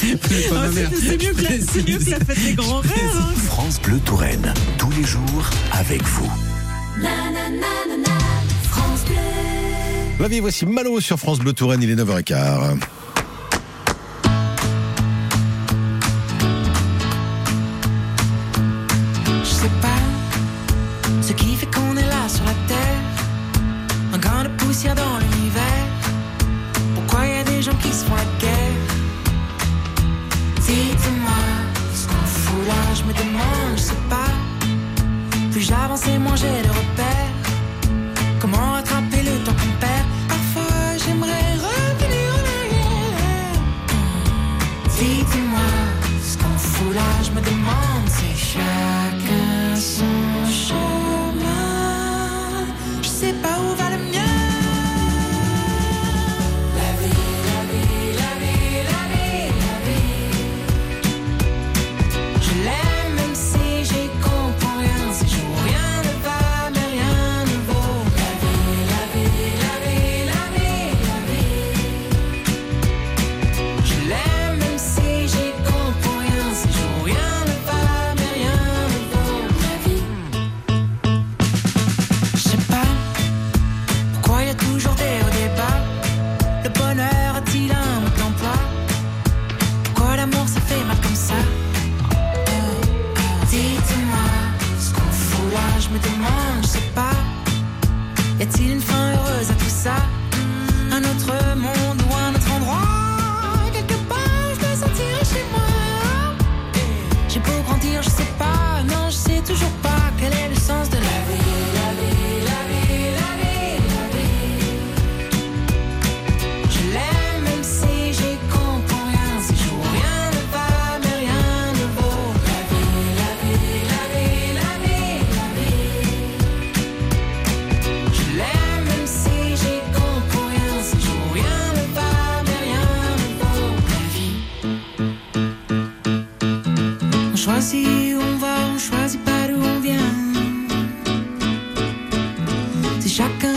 Vous 0.00 0.06
n'êtes 0.34 0.48
pas 0.50 0.54
ma 0.60 0.68
mère. 0.70 0.88
Ah, 0.92 0.96
C'est 1.00 1.22
mieux, 1.24 1.32
que 1.32 1.42
la, 1.42 1.50
c'est 1.50 1.88
mieux 1.88 1.98
que 1.98 2.10
la 2.10 2.18
fête 2.18 2.44
des 2.44 2.54
grands-mères. 2.54 2.92
hein. 3.18 3.32
France 3.46 3.80
Bleu 3.82 3.98
Touraine, 4.04 4.52
tous 4.78 4.90
les 4.90 5.04
jours 5.04 5.50
avec 5.72 6.02
vous. 6.02 6.30
Vie, 10.28 10.40
voici 10.40 10.64
Malo 10.64 11.00
sur 11.00 11.18
France 11.18 11.38
Bleu 11.40 11.52
Touraine, 11.52 11.82
il 11.82 11.90
est 11.90 11.96
9h15. 11.96 12.78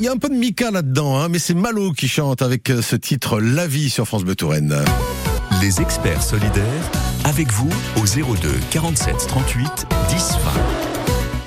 Il 0.00 0.04
y 0.04 0.08
a 0.08 0.12
un 0.12 0.16
peu 0.16 0.30
de 0.30 0.34
Mika 0.34 0.70
là-dedans, 0.70 1.18
hein, 1.18 1.28
mais 1.28 1.38
c'est 1.38 1.52
Malo 1.52 1.92
qui 1.92 2.08
chante 2.08 2.40
avec 2.40 2.70
euh, 2.70 2.80
ce 2.80 2.96
titre 2.96 3.38
La 3.38 3.66
vie 3.66 3.90
sur 3.90 4.06
France 4.06 4.24
Bleu 4.24 4.34
Touraine. 4.34 4.74
Les 5.60 5.82
experts 5.82 6.22
solidaires, 6.22 6.90
avec 7.24 7.52
vous 7.52 7.68
au 7.98 8.06
02 8.06 8.48
47 8.70 9.14
38 9.28 9.86
10 10.08 10.38
20. 10.84 10.89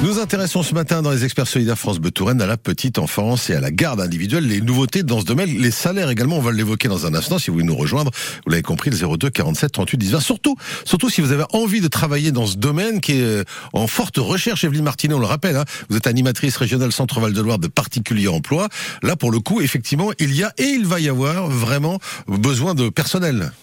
Nous 0.04 0.20
intéressons 0.20 0.64
ce 0.64 0.74
matin 0.74 1.02
dans 1.02 1.12
les 1.12 1.24
experts 1.24 1.48
solidaires 1.48 1.80
France 1.80 1.98
Bleu 1.98 2.12
Touraine 2.12 2.42
à 2.42 2.46
la 2.46 2.58
petite 2.58 2.98
enfance 2.98 3.50
et 3.50 3.56
à 3.56 3.62
la 3.62 3.72
garde 3.72 4.02
individuelle. 4.02 4.46
Les 4.46 4.60
nouveautés 4.60 5.02
dans 5.02 5.22
ce 5.22 5.26
domaine, 5.26 5.50
les 5.50 5.72
salaires 5.72 6.10
également, 6.10 6.40
on 6.40 6.42
va 6.42 6.52
l'évoquer 6.52 6.90
dans 6.90 7.06
un 7.06 7.16
instant. 7.16 7.40
Si 7.40 7.48
vous 7.48 7.54
voulez 7.54 7.66
nous 7.66 7.78
rejoindre, 7.78 8.12
vous 8.44 8.52
l'avez 8.52 8.64
compris, 8.64 8.90
le 8.90 8.98
02 8.98 9.30
47 9.30 9.72
38 9.72 9.98
10 9.98 10.12
20. 10.12 10.20
Surtout, 10.20 10.58
surtout 10.84 11.10
si 11.10 11.22
vous 11.22 11.32
avez 11.32 11.46
envie 11.54 11.80
de 11.80 11.88
travailler 11.88 12.34
dans 12.34 12.46
ce 12.46 12.58
domaine 12.58 13.00
qui 13.00 13.14
est 13.14 13.22
euh, 13.24 13.44
en 13.72 13.88
forte 13.88 14.18
recherche. 14.18 14.66
Evelyne 14.66 14.84
Martinet, 14.84 15.14
on 15.14 15.20
le 15.20 15.26
rappelle, 15.26 15.56
hein, 15.56 15.64
vous 15.88 15.96
êtes 15.96 16.06
animatrice 16.06 16.58
régionale 16.58 16.92
Centre-Val 16.92 17.32
de 17.32 17.42
Loire 17.42 17.58
de 17.58 17.70
particuliers 17.70 18.28
emploi. 18.28 18.68
Là, 19.04 19.16
pour 19.16 19.32
le 19.32 19.40
coup, 19.40 19.62
effectivement, 19.62 20.12
il 20.20 20.36
y 20.36 20.44
a 20.44 20.52
et 20.58 20.66
il 20.66 20.86
va 20.86 21.00
y 21.00 21.08
avoir 21.08 21.48
vraiment 21.48 22.00
besoin 22.28 22.76
de 22.76 22.90
personnel. 22.90 23.54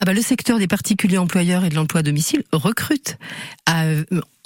Ah 0.00 0.06
bah, 0.06 0.14
le 0.14 0.22
secteur 0.22 0.58
des 0.58 0.66
particuliers 0.66 1.18
employeurs 1.18 1.64
et 1.64 1.68
de 1.68 1.74
l'emploi 1.74 2.00
à 2.00 2.02
domicile 2.02 2.42
recrute. 2.52 3.18
À- 3.66 3.84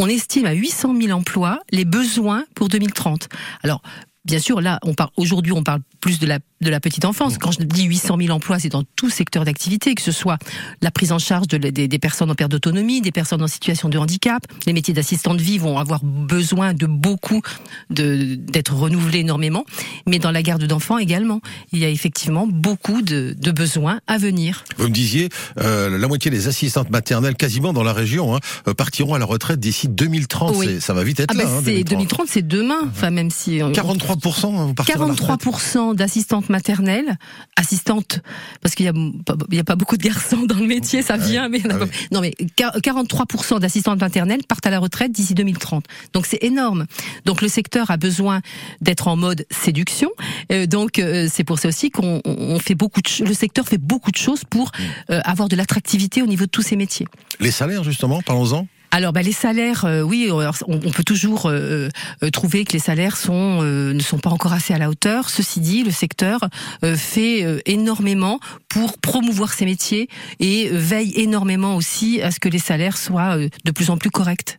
on 0.00 0.08
estime 0.08 0.46
à 0.46 0.52
800 0.52 0.94
000 1.00 1.16
emplois 1.16 1.60
les 1.70 1.84
besoins 1.84 2.44
pour 2.56 2.68
2030. 2.68 3.28
Alors, 3.62 3.80
bien 4.24 4.38
sûr, 4.38 4.60
là, 4.60 4.80
aujourd'hui, 5.16 5.52
on 5.52 5.62
parle 5.62 5.80
plus 6.00 6.18
de 6.18 6.26
la, 6.26 6.40
petite 6.80 7.04
enfance. 7.04 7.34
Mmh. 7.34 7.38
Quand 7.38 7.52
je 7.52 7.62
dis 7.62 7.84
800 7.84 8.16
000 8.20 8.30
emplois, 8.34 8.58
c'est 8.58 8.70
dans 8.70 8.84
tout 8.96 9.10
secteur 9.10 9.44
d'activité, 9.44 9.94
que 9.94 10.02
ce 10.02 10.12
soit 10.12 10.38
la 10.80 10.90
prise 10.90 11.12
en 11.12 11.18
charge 11.18 11.46
des, 11.48 11.98
personnes 11.98 12.30
en 12.30 12.34
perte 12.34 12.50
d'autonomie, 12.50 13.00
des 13.00 13.12
personnes 13.12 13.42
en 13.42 13.48
situation 13.48 13.88
de 13.88 13.98
handicap. 13.98 14.42
Les 14.66 14.72
métiers 14.72 14.94
d'assistants 14.94 15.34
de 15.34 15.42
vie 15.42 15.58
vont 15.58 15.78
avoir 15.78 16.02
besoin 16.02 16.74
de 16.74 16.86
beaucoup 16.86 17.42
d'être 17.90 18.74
renouvelés 18.74 19.20
énormément, 19.20 19.64
mais 20.06 20.18
dans 20.18 20.30
la 20.30 20.42
garde 20.42 20.64
d'enfants 20.64 20.98
également, 20.98 21.40
il 21.72 21.78
y 21.78 21.84
a 21.84 21.88
effectivement 21.88 22.46
beaucoup 22.46 23.02
de, 23.02 23.34
besoins 23.54 24.00
à 24.06 24.18
venir. 24.18 24.64
Vous 24.78 24.88
me 24.88 24.92
disiez, 24.92 25.28
euh, 25.58 25.96
la 25.96 26.08
moitié 26.08 26.30
des 26.30 26.48
assistantes 26.48 26.90
maternelles, 26.90 27.36
quasiment 27.36 27.72
dans 27.72 27.84
la 27.84 27.92
région, 27.92 28.34
hein, 28.34 28.40
euh, 28.68 28.74
partiront 28.74 29.14
à 29.14 29.18
la 29.18 29.26
retraite 29.26 29.60
d'ici 29.60 29.86
2030. 29.88 30.80
Ça 30.80 30.92
va 30.92 31.04
vite 31.04 31.20
être 31.20 31.30
ah 31.30 31.38
ben 31.38 31.44
là. 31.44 31.50
Hein, 31.50 31.62
bah 31.64 31.82
2030, 31.82 32.26
c'est 32.28 32.46
demain. 32.46 32.82
Mmh. 32.82 32.90
Enfin, 32.90 33.10
même 33.10 33.30
si 33.30 33.60
43 33.72 34.13
43% 34.16 35.78
hein, 35.78 35.94
d'assistantes 35.94 36.48
maternelles, 36.48 37.18
assistantes, 37.56 38.20
parce 38.60 38.74
qu'il 38.74 38.90
n'y 38.90 39.58
a, 39.58 39.60
a, 39.60 39.64
pas 39.64 39.76
beaucoup 39.76 39.96
de 39.96 40.02
garçons 40.02 40.44
dans 40.46 40.58
le 40.58 40.66
métier, 40.66 41.02
ça 41.02 41.16
vient, 41.16 41.48
mais... 41.48 41.62
Ah 41.68 41.76
oui. 41.80 41.88
Non 42.12 42.20
mais 42.20 42.34
43% 42.58 43.60
d'assistantes 43.60 44.00
maternelles 44.00 44.42
partent 44.46 44.66
à 44.66 44.70
la 44.70 44.78
retraite 44.78 45.12
d'ici 45.12 45.34
2030. 45.34 45.84
Donc 46.12 46.26
c'est 46.26 46.42
énorme. 46.42 46.86
Donc 47.24 47.42
le 47.42 47.48
secteur 47.48 47.90
a 47.90 47.96
besoin 47.96 48.40
d'être 48.80 49.08
en 49.08 49.16
mode 49.16 49.46
séduction. 49.50 50.10
Euh, 50.52 50.66
donc 50.66 50.98
euh, 50.98 51.28
c'est 51.30 51.44
pour 51.44 51.58
ça 51.58 51.68
aussi 51.68 51.90
qu'on 51.90 52.20
fait 52.60 52.74
beaucoup 52.74 53.00
de 53.00 53.24
le 53.24 53.34
secteur 53.34 53.66
fait 53.66 53.78
beaucoup 53.78 54.10
de 54.10 54.16
choses 54.16 54.44
pour 54.44 54.66
mm. 54.66 55.12
euh, 55.12 55.20
avoir 55.24 55.48
de 55.48 55.56
l'attractivité 55.56 56.22
au 56.22 56.26
niveau 56.26 56.46
de 56.46 56.50
tous 56.50 56.62
ces 56.62 56.76
métiers. 56.76 57.06
Les 57.40 57.50
salaires 57.50 57.84
justement, 57.84 58.22
parlons-en. 58.22 58.66
Alors, 58.96 59.12
bah, 59.12 59.22
les 59.22 59.32
salaires, 59.32 59.86
euh, 59.86 60.02
oui, 60.02 60.26
alors, 60.26 60.54
on, 60.68 60.76
on 60.76 60.90
peut 60.92 61.02
toujours 61.02 61.46
euh, 61.46 61.88
euh, 62.22 62.30
trouver 62.30 62.64
que 62.64 62.74
les 62.74 62.78
salaires 62.78 63.16
sont 63.16 63.58
euh, 63.60 63.92
ne 63.92 63.98
sont 63.98 64.20
pas 64.20 64.30
encore 64.30 64.52
assez 64.52 64.72
à 64.72 64.78
la 64.78 64.88
hauteur. 64.88 65.30
Ceci 65.30 65.58
dit, 65.58 65.82
le 65.82 65.90
secteur 65.90 66.48
fait 66.94 67.60
énormément 67.66 68.38
pour 68.68 68.98
promouvoir 68.98 69.52
ces 69.52 69.64
métiers 69.64 70.08
et 70.38 70.68
veille 70.70 71.12
énormément 71.16 71.74
aussi 71.74 72.22
à 72.22 72.30
ce 72.30 72.38
que 72.38 72.48
les 72.48 72.60
salaires 72.60 72.96
soient 72.96 73.36
de 73.36 73.70
plus 73.72 73.90
en 73.90 73.96
plus 73.96 74.10
corrects. 74.10 74.58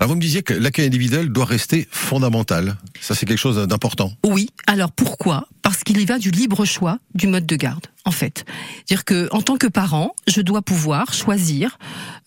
Alors, 0.00 0.08
vous 0.08 0.16
me 0.16 0.20
disiez 0.20 0.42
que 0.42 0.54
l'accueil 0.54 0.86
individuel 0.86 1.28
doit 1.28 1.44
rester 1.44 1.86
fondamental. 1.90 2.76
Ça, 3.00 3.14
c'est 3.14 3.26
quelque 3.26 3.38
chose 3.38 3.56
d'important. 3.68 4.12
Oui. 4.24 4.48
Alors 4.66 4.90
pourquoi? 4.90 5.48
Qu'il 5.86 6.00
y 6.00 6.04
va 6.04 6.18
du 6.18 6.30
libre 6.30 6.66
choix 6.66 6.98
du 7.14 7.28
mode 7.28 7.46
de 7.46 7.56
garde. 7.56 7.86
En 8.04 8.10
fait, 8.10 8.44
dire 8.86 9.04
que 9.04 9.28
en 9.32 9.40
tant 9.40 9.56
que 9.56 9.68
parent, 9.68 10.14
je 10.26 10.42
dois 10.42 10.60
pouvoir 10.60 11.14
choisir 11.14 11.78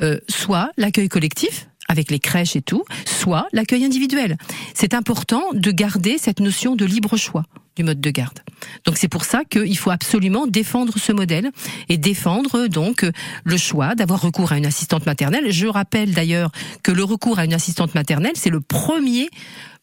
euh, 0.01 0.18
soit 0.28 0.72
l'accueil 0.78 1.10
collectif 1.10 1.68
avec 1.89 2.10
les 2.10 2.20
crèches 2.20 2.56
et 2.56 2.62
tout, 2.62 2.86
soit 3.06 3.48
l'accueil 3.51 3.84
individuel. 3.84 4.38
C'est 4.74 4.94
important 4.94 5.44
de 5.54 5.72
garder 5.72 6.18
cette 6.18 6.39
notion 6.39 6.75
de 6.75 6.86
libre 6.86 7.18
choix 7.18 7.46
du 7.76 7.84
mode 7.84 8.02
de 8.02 8.10
garde. 8.10 8.40
Donc 8.86 8.98
c'est 8.98 9.08
pour 9.08 9.24
ça 9.24 9.44
qu'il 9.46 9.78
faut 9.78 9.92
absolument 9.92 10.48
défendre 10.48 10.98
ce 10.98 11.12
modèle 11.12 11.52
et 11.88 11.98
défendre 11.98 12.68
donc 12.68 13.06
le 13.44 13.58
choix 13.58 13.96
d'avoir 13.96 14.22
recours 14.22 14.52
à 14.52 14.58
une 14.58 14.66
assistante 14.66 15.06
maternelle. 15.06 15.52
Je 15.52 15.68
rappelle 15.68 16.14
d'ailleurs 16.14 16.52
que 16.84 16.92
le 16.92 17.04
recours 17.04 17.40
à 17.40 17.46
une 17.46 17.54
assistante 17.54 17.96
maternelle, 17.96 18.34
c'est 18.36 18.50
le 18.50 18.60
premier 18.60 19.30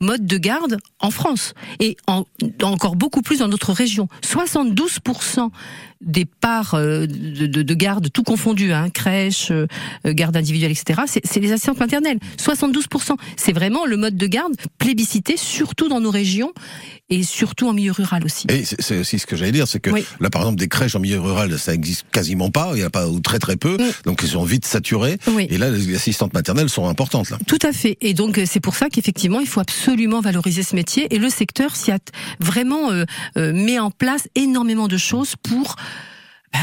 mode 0.01 0.27
de 0.27 0.37
garde 0.37 0.79
en 1.01 1.11
France 1.11 1.55
et 1.81 1.97
en, 2.07 2.25
encore 2.63 2.97
beaucoup 2.97 3.23
plus 3.23 3.39
dans 3.39 3.49
notre 3.49 3.73
région. 3.73 4.09
72% 4.23 5.51
des 6.03 6.27
parts 6.27 6.75
euh, 6.75 7.07
de, 7.07 7.47
de, 7.47 7.63
de 7.63 7.75
garde, 7.75 8.13
tout 8.13 8.23
confondu, 8.23 8.73
hein, 8.73 8.91
crèche, 8.91 9.51
euh, 9.51 9.67
garde 10.05 10.37
individuelle, 10.37 10.71
etc., 10.71 11.03
c'est 11.07 11.41
les 11.41 11.53
assistantes 11.53 11.81
maternelles. 11.81 12.19
72%. 12.37 13.17
C'est 13.37 13.53
vraiment 13.53 13.87
le 13.87 13.97
mode 13.97 14.17
de 14.17 14.27
garde 14.27 14.53
plébiscité, 14.79 15.37
surtout 15.37 15.89
dans 15.89 16.01
nos 16.01 16.11
régions 16.11 16.53
et 17.09 17.23
surtout 17.23 17.69
en 17.69 17.73
milieu 17.73 17.86
rural 17.91 18.25
aussi. 18.25 18.47
Et 18.51 18.65
c'est 18.65 18.99
aussi 18.99 19.19
ce 19.19 19.27
que 19.27 19.37
j'allais 19.37 19.53
dire, 19.53 19.67
c'est 19.69 19.81
que 19.81 19.91
Oui. 19.91 20.05
là, 20.21 20.31
par 20.31 20.43
exemple, 20.43 20.59
des 20.59 20.69
crèches 20.69 20.95
en 20.95 21.01
milieu 21.01 21.21
rural, 21.21 21.59
ça 21.59 21.73
existe 21.75 22.05
quasiment 22.13 22.51
pas, 22.51 22.71
il 22.75 22.81
y 22.81 22.85
a 22.85 22.91
pas 22.91 23.09
ou 23.09 23.21
très 23.21 23.39
très 23.39 23.57
peu, 23.57 23.77
Mm. 23.79 23.91
donc 24.05 24.21
ils 24.23 24.29
sont 24.29 24.45
vite 24.45 24.65
saturés. 24.67 25.19
Oui. 25.29 25.47
Et 25.51 25.59
là, 25.59 25.71
les 25.71 25.95
assistantes 25.95 26.33
maternelles 26.35 26.69
sont 26.69 26.89
importantes 26.89 27.31
là. 27.31 27.39
Tout 27.47 27.59
à 27.63 27.73
fait. 27.73 27.97
Et 28.01 28.15
donc 28.15 28.39
euh, 28.39 28.45
c'est 28.47 28.61
pour 28.61 28.77
ça 28.77 28.89
qu'effectivement 28.89 29.41
il 29.41 29.47
faut 29.47 29.61
absolument 29.61 30.21
valoriser 30.21 30.63
ce 30.63 30.75
métier 30.75 31.07
et 31.15 31.19
le 31.19 31.29
secteur 31.31 31.77
s'y 31.77 31.91
a 31.93 31.99
vraiment 32.41 32.91
euh, 32.91 33.05
euh, 33.37 33.53
met 33.53 33.79
en 33.79 33.91
place 33.91 34.29
énormément 34.35 34.89
de 34.89 34.97
choses 34.97 35.35
pour 35.43 35.77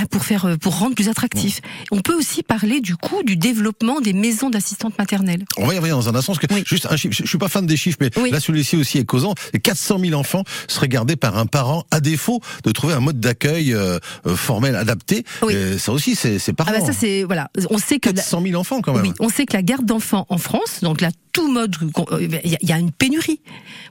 pour 0.10 0.24
faire 0.24 0.46
euh, 0.46 0.58
pour 0.58 0.78
rendre 0.80 0.96
plus 0.96 1.10
attractif. 1.10 1.62
On 1.92 2.02
peut 2.02 2.14
aussi 2.16 2.44
parler 2.44 2.82
du 2.82 2.96
coup 2.96 3.24
du 3.24 3.36
développement 3.38 4.02
des 4.02 4.14
maisons 4.14 4.50
d'assistantes 4.50 4.98
maternelles. 4.98 5.44
On 5.58 5.66
va 5.68 5.74
y 5.74 5.78
revenir 5.78 5.96
dans 5.96 6.10
un 6.10 6.16
instant, 6.16 6.34
parce 6.34 6.46
que 6.46 6.54
Oui. 6.54 6.64
juste 6.66 6.88
un 6.90 6.96
chiffre, 6.98 7.16
je 7.18 7.28
suis 7.28 7.38
pas 7.38 7.48
fan 7.50 7.66
des 7.66 7.78
chiffres, 7.78 7.98
mais 8.02 8.10
Oui. 8.18 8.32
là 8.32 8.40
celui-ci 8.40 8.76
aussi 8.76 8.98
est 8.98 9.06
causant. 9.06 9.34
Et 9.54 9.60
400 9.60 10.00
000 10.00 10.14
enfants 10.20 10.44
seraient 10.68 10.88
gardés 10.88 11.16
par 11.16 11.38
un 11.38 11.46
parent 11.46 11.86
à 11.92 12.00
défaut 12.00 12.42
de 12.64 12.72
trouver 12.72 12.94
un 12.94 13.00
mode 13.00 13.20
d'accueil 13.20 13.74
euh, 13.74 14.00
euh, 14.28 14.36
formel 14.36 14.76
adapté. 14.76 15.26
Oui. 15.42 15.54
Et 15.54 15.78
ça 15.78 15.92
aussi, 15.92 16.16
c'est 16.16 16.40
c'est 16.40 16.54
Ah 16.60 16.72
ben 16.72 16.86
ça 16.86 16.94
c'est 16.94 17.24
voilà, 17.24 17.50
on 17.70 17.78
sait 17.78 18.00
que 18.00 18.10
la- 18.10 18.16
400 18.16 18.42
000 18.46 18.60
enfants 18.60 18.82
quand 18.82 18.94
même. 18.94 19.04
Oui, 19.04 19.14
on 19.20 19.30
sait 19.30 19.46
que 19.46 19.54
la 19.54 19.62
garde 19.64 19.86
d'enfants 19.86 20.26
en 20.30 20.38
France, 20.38 20.80
donc 20.82 21.02
là, 21.02 21.10
tout 21.34 21.52
mode, 21.52 21.76
euh, 22.12 22.28
il 22.44 22.58
y, 22.62 22.72
a- 22.72 22.78
une 22.78 22.92
pénurie. 22.92 23.42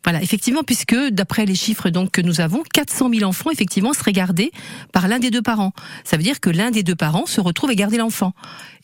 Voilà, 0.05 0.23
effectivement, 0.23 0.63
puisque 0.63 0.95
d'après 1.11 1.45
les 1.45 1.55
chiffres 1.55 1.91
donc 1.91 2.11
que 2.13 2.21
nous 2.21 2.41
avons, 2.41 2.63
400 2.73 3.11
000 3.13 3.29
enfants 3.29 3.51
effectivement 3.51 3.93
seraient 3.93 4.13
gardés 4.13 4.51
par 4.93 5.09
l'un 5.09 5.19
des 5.19 5.31
deux 5.31 5.43
parents. 5.43 5.73
Ça 6.05 6.17
veut 6.17 6.23
dire 6.23 6.41
que 6.41 6.51
l'un 6.51 6.71
des 6.71 6.83
deux 6.83 6.95
parents 6.95 7.27
se 7.27 7.41
retrouve 7.41 7.71
et 7.71 7.77
garder 7.77 7.99
l'enfant. 7.99 8.33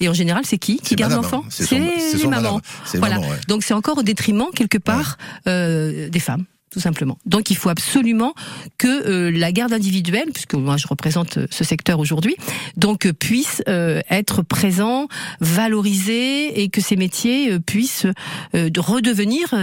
Et 0.00 0.08
en 0.08 0.12
général, 0.12 0.42
c'est 0.44 0.58
qui 0.58 0.78
qui 0.78 0.94
garde 0.96 1.12
madame, 1.12 1.24
l'enfant 1.24 1.42
hein. 1.46 1.48
C'est 1.50 1.78
les 1.78 2.26
mamans. 2.26 2.60
Voilà. 2.94 3.16
maman, 3.16 3.28
ouais. 3.30 3.36
Donc 3.48 3.62
c'est 3.62 3.74
encore 3.74 3.98
au 3.98 4.02
détriment 4.02 4.46
quelque 4.54 4.78
part 4.78 5.16
euh, 5.46 6.08
des 6.08 6.20
femmes 6.20 6.44
tout 6.70 6.80
simplement. 6.80 7.18
Donc 7.26 7.50
il 7.50 7.56
faut 7.56 7.68
absolument 7.68 8.34
que 8.76 8.88
euh, 8.88 9.30
la 9.30 9.52
garde 9.52 9.72
individuelle, 9.72 10.28
puisque 10.32 10.54
moi 10.54 10.76
je 10.76 10.86
représente 10.86 11.38
euh, 11.38 11.46
ce 11.50 11.64
secteur 11.64 11.98
aujourd'hui, 11.98 12.36
donc 12.76 13.06
euh, 13.06 13.12
puisse 13.12 13.62
être 13.66 14.42
présent, 14.42 15.08
valorisé 15.40 16.62
et 16.62 16.68
que 16.68 16.80
ces 16.80 16.96
métiers 16.96 17.58
puissent 17.60 18.06
de 18.54 18.80
redevenir 18.80 19.54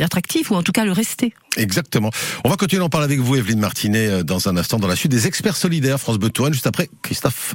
attractifs 0.00 0.50
ou 0.50 0.54
en 0.54 0.62
tout 0.62 0.72
cas 0.72 0.84
le 0.84 0.92
rester. 0.92 1.34
Exactement. 1.56 2.10
On 2.44 2.50
va 2.50 2.56
continuer 2.56 2.80
d'en 2.80 2.88
parler 2.88 3.04
avec 3.04 3.20
vous, 3.20 3.36
Evelyne 3.36 3.58
Martinet, 3.58 4.24
dans 4.24 4.48
un 4.48 4.56
instant, 4.56 4.78
dans 4.78 4.88
la 4.88 4.96
suite 4.96 5.12
des 5.12 5.26
experts 5.26 5.56
solidaires 5.56 5.98
France 5.98 6.18
Bleu 6.18 6.30
juste 6.52 6.66
après 6.66 6.88
Christophe. 7.02 7.54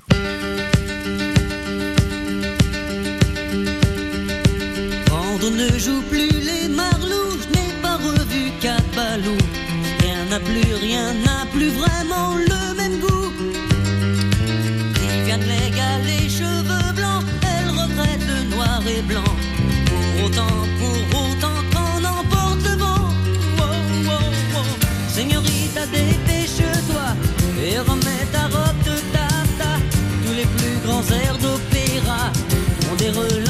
Des 33.12 33.47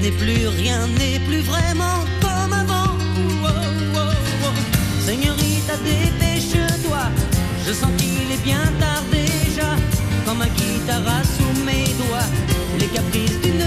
n'est 0.00 0.10
plus, 0.12 0.48
rien 0.48 0.86
n'est 0.98 1.18
plus 1.20 1.40
vraiment 1.40 2.04
comme 2.20 2.52
avant. 2.52 2.96
Oh, 3.44 3.46
oh, 3.46 3.48
oh, 3.94 3.98
oh. 4.44 5.04
Seigneurita, 5.04 5.76
dépêche-toi, 5.84 7.04
je 7.66 7.72
sens 7.72 7.90
qu'il 7.98 8.32
est 8.32 8.42
bien 8.42 8.64
tard 8.78 9.02
déjà. 9.10 9.68
Quand 10.24 10.34
ma 10.34 10.46
guitare 10.46 11.06
a 11.06 11.22
sous 11.24 11.64
mes 11.64 11.84
doigts 12.00 12.30
les 12.78 12.86
caprices 12.86 13.40
d'une 13.42 13.59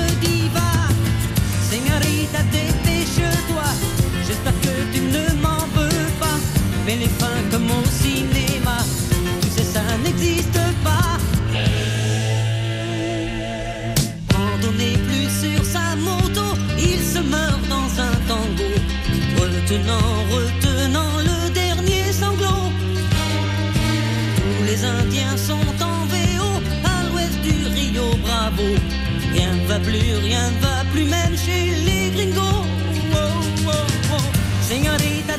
plus, 29.84 30.16
rien 30.22 30.50
ne 30.52 30.60
va 30.66 30.84
plus, 30.92 31.06
même 31.06 31.36
chez 31.38 31.72
les 31.86 32.10
gringos. 32.16 32.66
Oh, 33.14 33.68
oh, 33.68 33.72
oh. 34.14 34.24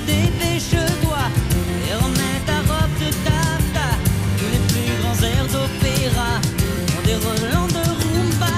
Dépêche-toi 0.06 1.22
et 1.88 1.94
remets 1.94 2.40
ta 2.44 2.58
robe 2.70 2.94
de 3.00 3.10
taffetas. 3.24 3.96
Tous 4.38 4.50
les 4.52 4.62
plus 4.68 4.90
grands 5.00 5.20
airs 5.22 5.46
d'opéra 5.46 6.32
ont 6.94 7.04
des 7.06 7.14
relents 7.14 7.68
de 7.68 7.84
rumba. 8.02 8.56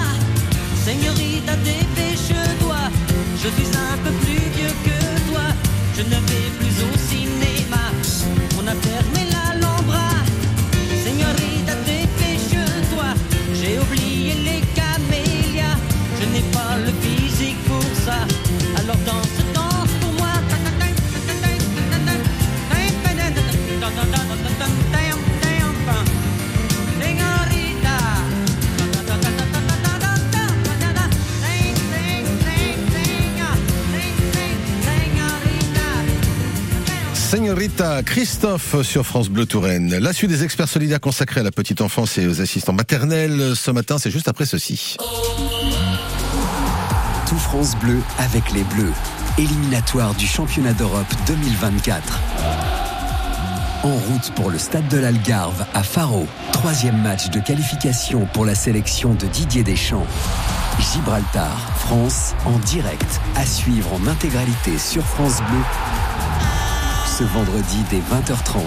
Señorita, 0.84 1.54
dépêche-toi. 1.56 2.82
Je 3.42 3.48
suis 3.48 3.76
un 3.76 3.96
peu 4.02 4.10
plus 4.24 4.44
vieux 4.56 4.74
que 4.86 4.98
toi. 5.30 5.46
Je 5.96 6.02
ne 6.02 6.18
vais 6.28 6.50
plus 6.58 6.76
au 6.88 6.92
cinéma. 7.10 7.84
On 8.58 8.66
a 8.66 8.74
fermé 8.74 9.30
l'Alhambra. 9.30 9.45
Señorita 37.46 38.02
Christophe 38.02 38.82
sur 38.82 39.06
France 39.06 39.28
Bleu 39.28 39.46
Touraine. 39.46 39.98
La 39.98 40.12
suite 40.12 40.30
des 40.30 40.42
experts 40.42 40.66
solidaires 40.66 41.00
consacrés 41.00 41.38
à 41.38 41.42
la 41.44 41.52
petite 41.52 41.80
enfance 41.80 42.18
et 42.18 42.26
aux 42.26 42.40
assistants 42.40 42.72
maternels 42.72 43.52
ce 43.54 43.70
matin, 43.70 43.98
c'est 43.98 44.10
juste 44.10 44.26
après 44.26 44.46
ceci. 44.46 44.96
Tout 47.28 47.36
France 47.36 47.76
Bleu 47.76 48.00
avec 48.18 48.50
les 48.50 48.64
Bleus. 48.64 48.92
Éliminatoire 49.38 50.16
du 50.16 50.26
championnat 50.26 50.72
d'Europe 50.72 51.06
2024. 51.28 52.20
En 53.84 53.94
route 53.94 54.32
pour 54.34 54.50
le 54.50 54.58
stade 54.58 54.88
de 54.88 54.98
l'Algarve 54.98 55.66
à 55.72 55.84
Faro. 55.84 56.26
Troisième 56.50 57.00
match 57.00 57.30
de 57.30 57.38
qualification 57.38 58.26
pour 58.32 58.44
la 58.44 58.56
sélection 58.56 59.14
de 59.14 59.26
Didier 59.26 59.62
Deschamps. 59.62 60.08
Gibraltar, 60.92 61.56
France, 61.76 62.34
en 62.44 62.58
direct. 62.58 63.20
À 63.36 63.46
suivre 63.46 63.92
en 63.92 64.04
intégralité 64.08 64.78
sur 64.78 65.04
France 65.04 65.38
Bleu. 65.48 65.62
Ce 67.18 67.24
vendredi 67.24 67.78
dès 67.88 68.00
20h30. 68.00 68.60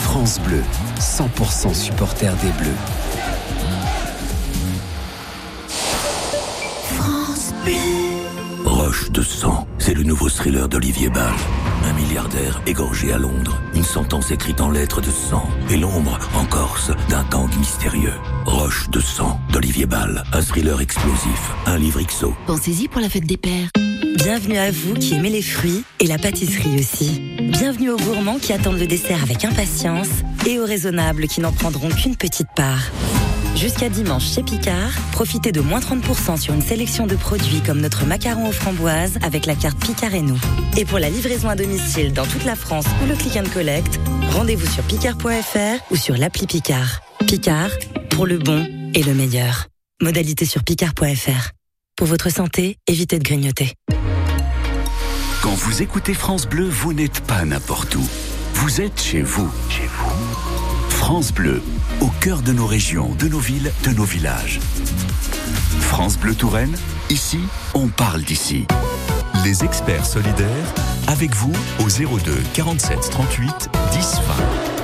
France 0.00 0.40
Bleu, 0.40 0.62
100% 1.00 1.72
supporter 1.72 2.34
des 2.42 2.50
Bleus. 2.50 2.76
Roche 8.66 9.10
de 9.10 9.22
sang, 9.22 9.66
c'est 9.78 9.94
le 9.94 10.02
nouveau 10.02 10.28
thriller 10.28 10.68
d'Olivier 10.68 11.08
Ball. 11.08 11.32
Un 11.84 11.94
milliardaire 11.94 12.60
égorgé 12.66 13.10
à 13.10 13.16
Londres, 13.16 13.58
une 13.74 13.84
sentence 13.84 14.32
écrite 14.32 14.60
en 14.60 14.70
lettres 14.70 15.00
de 15.00 15.10
sang, 15.10 15.48
et 15.70 15.78
l'ombre, 15.78 16.18
en 16.34 16.44
Corse, 16.44 16.90
d'un 17.08 17.24
gang 17.30 17.48
mystérieux. 17.56 18.12
Roche 18.44 18.90
de 18.90 19.00
sang 19.00 19.40
d'Olivier 19.50 19.86
Ball, 19.86 20.24
un 20.34 20.42
thriller 20.42 20.78
explosif, 20.82 21.52
un 21.64 21.78
livre 21.78 22.02
XO. 22.02 22.34
Pensez-y 22.46 22.86
pour 22.86 23.00
la 23.00 23.08
fête 23.08 23.24
des 23.24 23.38
pères. 23.38 23.70
Bienvenue 24.18 24.58
à 24.58 24.72
vous 24.72 24.94
qui 24.94 25.14
aimez 25.14 25.30
les 25.30 25.42
fruits 25.42 25.84
et 26.00 26.06
la 26.08 26.18
pâtisserie 26.18 26.80
aussi. 26.80 27.20
Bienvenue 27.40 27.90
aux 27.90 27.96
gourmands 27.96 28.40
qui 28.40 28.52
attendent 28.52 28.80
le 28.80 28.88
dessert 28.88 29.22
avec 29.22 29.44
impatience 29.44 30.08
et 30.44 30.58
aux 30.58 30.64
raisonnables 30.64 31.28
qui 31.28 31.40
n'en 31.40 31.52
prendront 31.52 31.88
qu'une 31.88 32.16
petite 32.16 32.48
part. 32.56 32.90
Jusqu'à 33.54 33.88
dimanche 33.88 34.24
chez 34.24 34.42
Picard, 34.42 34.90
profitez 35.12 35.52
de 35.52 35.60
moins 35.60 35.78
30% 35.78 36.36
sur 36.36 36.52
une 36.52 36.62
sélection 36.62 37.06
de 37.06 37.14
produits 37.14 37.60
comme 37.64 37.80
notre 37.80 38.06
macaron 38.06 38.48
aux 38.48 38.52
framboises 38.52 39.18
avec 39.22 39.46
la 39.46 39.54
carte 39.54 39.78
Picard 39.78 40.14
et 40.14 40.22
nous. 40.22 40.38
Et 40.76 40.84
pour 40.84 40.98
la 40.98 41.10
livraison 41.10 41.48
à 41.48 41.54
domicile 41.54 42.12
dans 42.12 42.26
toute 42.26 42.44
la 42.44 42.56
France 42.56 42.86
ou 43.04 43.06
le 43.06 43.14
click 43.14 43.36
and 43.36 43.48
collect, 43.54 44.00
rendez-vous 44.32 44.66
sur 44.66 44.82
picard.fr 44.82 45.92
ou 45.92 45.96
sur 45.96 46.16
l'appli 46.16 46.48
Picard. 46.48 47.02
Picard, 47.24 47.70
pour 48.10 48.26
le 48.26 48.38
bon 48.38 48.66
et 48.94 49.02
le 49.04 49.14
meilleur. 49.14 49.68
Modalité 50.02 50.44
sur 50.44 50.64
picard.fr. 50.64 51.52
Pour 51.96 52.08
votre 52.08 52.30
santé, 52.30 52.78
évitez 52.88 53.18
de 53.18 53.24
grignoter. 53.24 53.74
Quand 55.42 55.54
vous 55.54 55.82
écoutez 55.82 56.14
France 56.14 56.48
Bleu, 56.48 56.68
vous 56.68 56.92
n'êtes 56.92 57.20
pas 57.20 57.44
n'importe 57.44 57.94
où. 57.94 58.04
Vous 58.54 58.80
êtes 58.80 59.00
chez 59.00 59.22
vous. 59.22 59.48
Chez 59.70 59.86
vous. 59.86 60.10
France 60.90 61.32
Bleu, 61.32 61.62
au 62.00 62.08
cœur 62.20 62.42
de 62.42 62.52
nos 62.52 62.66
régions, 62.66 63.14
de 63.18 63.28
nos 63.28 63.38
villes, 63.38 63.70
de 63.84 63.90
nos 63.90 64.04
villages. 64.04 64.58
France 65.80 66.18
Bleu 66.18 66.34
Touraine, 66.34 66.76
ici, 67.08 67.38
on 67.74 67.86
parle 67.86 68.22
d'ici. 68.22 68.66
Les 69.44 69.64
experts 69.64 70.06
solidaires, 70.06 70.74
avec 71.06 71.32
vous 71.34 71.52
au 71.78 71.88
02 71.88 72.34
47 72.54 73.08
38 73.10 73.70
10 73.92 74.20
20. 74.26 74.77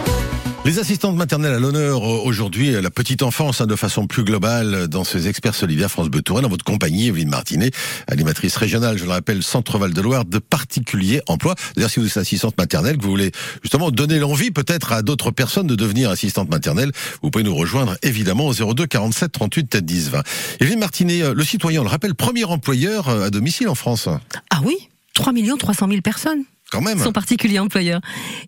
Les 0.64 0.79
assistantes 0.79 1.14
maternelles 1.14 1.53
à 1.53 1.59
l'honneur 1.59 2.03
euh, 2.03 2.22
aujourd'hui, 2.24 2.70
la 2.70 2.90
petite 2.90 3.22
enfance 3.22 3.61
hein, 3.61 3.66
de 3.66 3.77
façon 3.77 4.07
plus 4.07 4.24
globale 4.24 4.88
dans 4.88 5.05
ces 5.05 5.29
experts 5.29 5.55
solidaires 5.55 5.90
France 5.90 6.09
Bleu 6.09 6.22
dans 6.22 6.48
votre 6.48 6.64
compagnie, 6.64 7.09
Evelyne 7.09 7.29
Martinet, 7.29 7.70
animatrice 8.09 8.57
régionale, 8.57 8.96
je 8.96 9.05
le 9.05 9.11
rappelle, 9.11 9.42
Centre 9.42 9.77
Val 9.77 9.92
de 9.92 10.00
Loire, 10.00 10.24
de 10.24 10.38
particuliers 10.38 11.20
emploi. 11.27 11.55
D'ailleurs, 11.77 11.90
si 11.90 12.00
vous 12.00 12.07
êtes 12.07 12.16
assistante 12.16 12.57
maternelle, 12.57 12.96
que 12.96 13.03
vous 13.03 13.11
voulez 13.11 13.31
justement 13.62 13.90
donner 13.90 14.18
l'envie 14.18 14.53
peut-être 14.53 14.92
à 14.92 15.03
d'autres 15.03 15.31
personnes 15.31 15.66
de 15.66 15.74
devenir 15.74 16.09
assistante 16.09 16.48
maternelle, 16.48 16.92
vous 17.22 17.31
pouvez 17.31 17.44
nous 17.44 17.55
rejoindre 17.55 17.98
évidemment 18.03 18.46
au 18.46 18.55
02 18.55 18.87
47 18.87 19.33
38 19.33 19.77
10 19.77 20.11
20. 20.12 20.22
Evelyne 20.61 20.79
Martinet, 20.79 21.22
euh, 21.22 21.35
le 21.35 21.44
citoyen, 21.44 21.83
on 21.83 21.85
le 21.85 21.90
rappelle, 21.90 22.14
premier 22.14 22.44
employeur 22.44 23.11
euh, 23.11 23.27
à 23.27 23.31
domicile 23.31 23.68
en 23.68 23.74
France. 23.74 24.09
Ah 24.48 24.61
oui? 24.64 24.88
3 25.14 25.33
300 25.59 25.88
000 25.88 26.00
personnes. 26.00 26.44
Quand 26.70 26.81
même. 26.81 26.98
Son 26.98 27.12
particulier 27.12 27.59
employeur. 27.59 28.00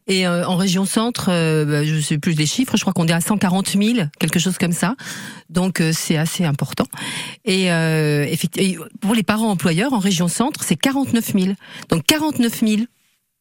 Et 0.09 0.27
euh, 0.27 0.47
en 0.47 0.57
région 0.57 0.85
centre, 0.85 1.29
euh, 1.31 1.65
bah, 1.65 1.85
je 1.85 2.01
sais 2.01 2.19
plus 2.19 2.33
les 2.33 2.47
chiffres, 2.47 2.77
je 2.77 2.81
crois 2.81 2.93
qu'on 2.93 3.07
est 3.07 3.13
à 3.13 3.21
140 3.21 3.77
000, 3.81 4.09
quelque 4.19 4.39
chose 4.39 4.59
comme 4.59 4.73
ça. 4.73 4.97
Donc 5.49 5.81
euh, 5.81 5.93
c'est 5.93 6.17
assez 6.17 6.45
important. 6.45 6.87
Et, 7.45 7.71
euh, 7.71 8.25
effectivement, 8.25 8.85
pour 9.01 9.15
les 9.15 9.23
parents 9.23 9.51
employeurs 9.51 9.93
en 9.93 9.99
région 9.99 10.29
centre, 10.29 10.65
c'est 10.65 10.77
49 10.77 11.25
000. 11.25 11.53
Donc 11.89 12.05
49 12.07 12.61
000 12.67 12.83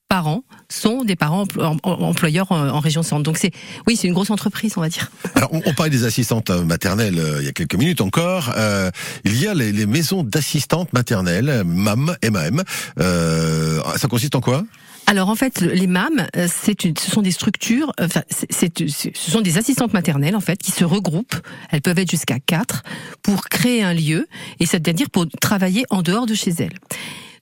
parents 0.07 0.43
sont 0.69 1.03
des 1.03 1.15
parents 1.15 1.43
empl- 1.45 1.61
em- 1.63 1.77
em- 1.83 2.03
employeurs 2.03 2.51
en, 2.51 2.69
en 2.69 2.79
région 2.79 3.03
centre. 3.03 3.23
Donc 3.23 3.37
c'est, 3.37 3.51
oui, 3.87 3.95
c'est 3.95 4.07
une 4.07 4.13
grosse 4.13 4.29
entreprise, 4.29 4.73
on 4.77 4.81
va 4.81 4.89
dire. 4.89 5.11
Alors, 5.35 5.49
on, 5.53 5.61
on 5.65 5.73
parlait 5.73 5.89
des 5.91 6.03
assistantes 6.05 6.49
euh, 6.49 6.63
maternelles 6.63 7.17
euh, 7.19 7.37
il 7.39 7.45
y 7.45 7.49
a 7.49 7.51
quelques 7.51 7.75
minutes 7.75 8.01
encore. 8.01 8.51
Euh, 8.55 8.91
il 9.23 9.39
y 9.41 9.47
a 9.47 9.53
les, 9.53 9.71
les 9.71 9.85
maisons 9.85 10.23
d'assistantes 10.23 10.93
maternelles, 10.93 11.49
euh, 11.49 11.63
MAM, 11.63 12.15
MAM. 12.31 12.63
Euh, 12.99 13.81
ça 13.97 14.07
consiste 14.07 14.35
en 14.35 14.41
quoi? 14.41 14.63
Alors 15.07 15.29
en 15.29 15.35
fait, 15.35 15.61
les 15.61 15.85
MAM, 15.85 16.25
euh, 16.35 16.47
c'est 16.51 16.83
une, 16.83 16.97
ce 16.97 17.11
sont 17.11 17.21
des 17.21 17.31
structures, 17.31 17.91
euh, 17.99 18.05
enfin, 18.07 18.21
c'est- 18.49 18.71
ce 18.89 19.31
sont 19.31 19.41
des 19.41 19.59
assistantes 19.59 19.93
maternelles 19.93 20.35
en 20.35 20.39
fait 20.39 20.57
qui 20.57 20.71
se 20.71 20.83
regroupent. 20.83 21.35
Elles 21.69 21.81
peuvent 21.81 21.99
être 21.99 22.09
jusqu'à 22.09 22.39
quatre 22.39 22.81
pour 23.21 23.43
créer 23.49 23.83
un 23.83 23.93
lieu 23.93 24.27
et 24.59 24.65
c'est-à-dire 24.65 25.09
pour 25.11 25.27
travailler 25.39 25.85
en 25.91 26.01
dehors 26.01 26.25
de 26.25 26.33
chez 26.33 26.51
elles. 26.57 26.73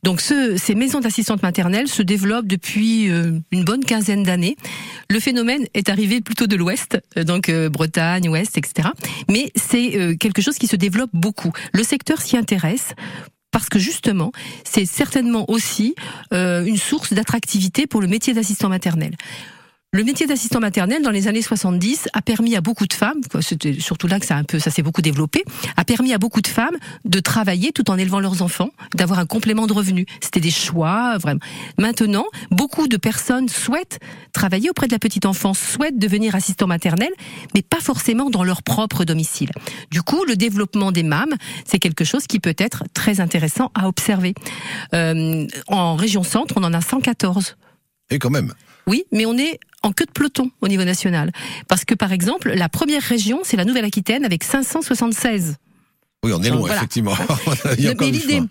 Donc 0.04 0.20
ce, 0.20 0.58
ces 0.58 0.76
maisons 0.76 1.00
d'assistantes 1.00 1.42
maternelles 1.42 1.88
se 1.88 2.02
développent 2.02 2.48
depuis 2.48 3.10
euh, 3.10 3.39
une 3.52 3.63
bonne 3.63 3.84
quinzaine 3.86 4.24
d'années. 4.24 4.58
Le 5.10 5.20
phénomène 5.20 5.66
est 5.74 5.89
arrivé 5.89 6.22
plutôt 6.22 6.46
de 6.46 6.56
l'Ouest, 6.56 7.00
euh, 7.18 7.24
donc 7.24 7.50
euh, 7.50 7.70
Bretagne, 7.70 8.28
Ouest, 8.30 8.58
etc. 8.58 8.89
Mais 9.30 9.52
c'est 9.56 10.18
quelque 10.20 10.42
chose 10.42 10.58
qui 10.58 10.68
se 10.68 10.76
développe 10.76 11.10
beaucoup. 11.13 11.52
Le 11.74 11.84
secteur 11.84 12.22
s'y 12.22 12.36
intéresse 12.36 12.94
parce 13.52 13.70
que 13.70 13.80
justement, 13.80 14.32
c'est 14.63 14.86
certainement 14.86 15.50
aussi 15.50 15.96
une 16.32 16.78
source 16.78 17.13
d'attractivité 17.13 17.86
pour 17.86 18.02
le 18.02 18.08
métier 18.08 18.34
d'assistant 18.34 18.68
maternel. 18.70 19.12
Le 19.96 20.04
métier 20.04 20.26
d'assistant 20.26 20.60
maternel 20.60 21.04
dans 21.04 21.12
les 21.12 21.28
années 21.28 21.44
70 21.44 22.10
a 22.14 22.24
permis 22.24 22.56
à 22.56 22.62
beaucoup 22.62 22.88
de 22.88 22.94
femmes, 22.94 23.22
c'était 23.42 23.80
surtout 23.80 24.08
là 24.08 24.20
que 24.20 24.26
ça 24.26 24.36
a 24.36 24.40
un 24.40 24.44
peu, 24.44 24.58
ça 24.58 24.72
s'est 24.72 24.82
beaucoup 24.82 25.04
développé, 25.04 25.44
a 25.78 25.86
permis 25.86 26.16
à 26.16 26.18
beaucoup 26.18 26.42
de 26.42 26.48
femmes 26.48 26.78
de 27.06 27.20
travailler 27.20 27.72
tout 27.72 27.92
en 27.92 27.98
élevant 28.00 28.20
leurs 28.20 28.42
enfants, 28.42 28.72
d'avoir 28.96 29.20
un 29.20 29.28
complément 29.28 29.68
de 29.68 29.74
revenus. 29.74 30.08
C'était 30.20 30.40
des 30.40 30.50
choix, 30.50 31.20
vraiment. 31.20 31.42
Maintenant, 31.78 32.26
beaucoup 32.50 32.88
de 32.88 32.98
personnes 32.98 33.50
souhaitent 33.50 34.00
travailler 34.32 34.72
auprès 34.72 34.88
de 34.88 34.94
la 34.94 34.98
petite 34.98 35.28
enfance, 35.28 35.60
souhaitent 35.60 36.00
devenir 36.00 36.34
assistant 36.34 36.66
maternel, 36.66 37.12
mais 37.54 37.62
pas 37.62 37.80
forcément 37.80 38.32
dans 38.32 38.44
leur 38.44 38.64
propre 38.64 39.06
domicile. 39.06 39.52
Du 39.92 40.02
coup, 40.02 40.26
le 40.26 40.36
développement 40.36 40.92
des 40.92 41.04
MAM, 41.04 41.36
c'est 41.66 41.78
quelque 41.78 42.04
chose 42.04 42.26
qui 42.26 42.40
peut 42.40 42.56
être 42.58 42.84
très 42.96 43.20
intéressant 43.20 43.72
à 43.76 43.88
observer. 43.88 44.34
Euh, 44.96 45.46
en 45.68 45.96
région 45.96 46.24
centre, 46.24 46.56
on 46.58 46.64
en 46.64 46.74
a 46.74 46.82
114. 46.82 47.58
Et 48.10 48.18
quand 48.18 48.32
même. 48.32 48.56
Oui, 48.88 49.06
mais 49.12 49.26
on 49.26 49.38
est 49.38 49.60
en 49.82 49.91
queue 49.91 50.06
de 50.06 50.12
peloton 50.12 50.52
au 50.62 50.67
niveau 50.67 50.84
national. 50.84 51.32
Parce 51.67 51.86
que, 51.86 51.93
par 51.96 52.12
exemple, 52.12 52.52
la 52.54 52.69
première 52.69 53.02
région, 53.02 53.39
c'est 53.43 53.58
la 53.58 53.65
Nouvelle-Aquitaine 53.65 54.26
avec 54.26 54.43
576. 54.43 55.56
Oui, 56.24 56.32
on 56.34 56.41
est 56.41 56.50
loin, 56.50 56.60
Voilà. 56.60 56.76
effectivement. 56.78 57.15
Il 57.78 57.84
y 57.84 57.88
a 57.88 57.91
encore 57.91 58.08
Mais 58.08 58.12
l'idée, 58.12 58.41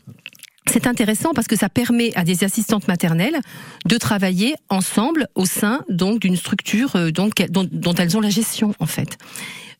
c'est 0.70 0.86
intéressant 0.86 1.30
parce 1.34 1.46
que 1.48 1.56
ça 1.56 1.68
permet 1.68 2.14
à 2.14 2.24
des 2.24 2.44
assistantes 2.44 2.86
maternelles 2.86 3.38
de 3.86 3.96
travailler 3.98 4.54
ensemble 4.68 5.26
au 5.34 5.44
sein 5.46 5.82
donc 5.88 6.20
d'une 6.20 6.36
structure 6.36 6.96
euh, 6.96 7.10
donc, 7.10 7.34
dont, 7.50 7.66
dont 7.70 7.94
elles 7.94 8.16
ont 8.16 8.20
la 8.20 8.30
gestion 8.30 8.74
en 8.78 8.86
fait. 8.86 9.18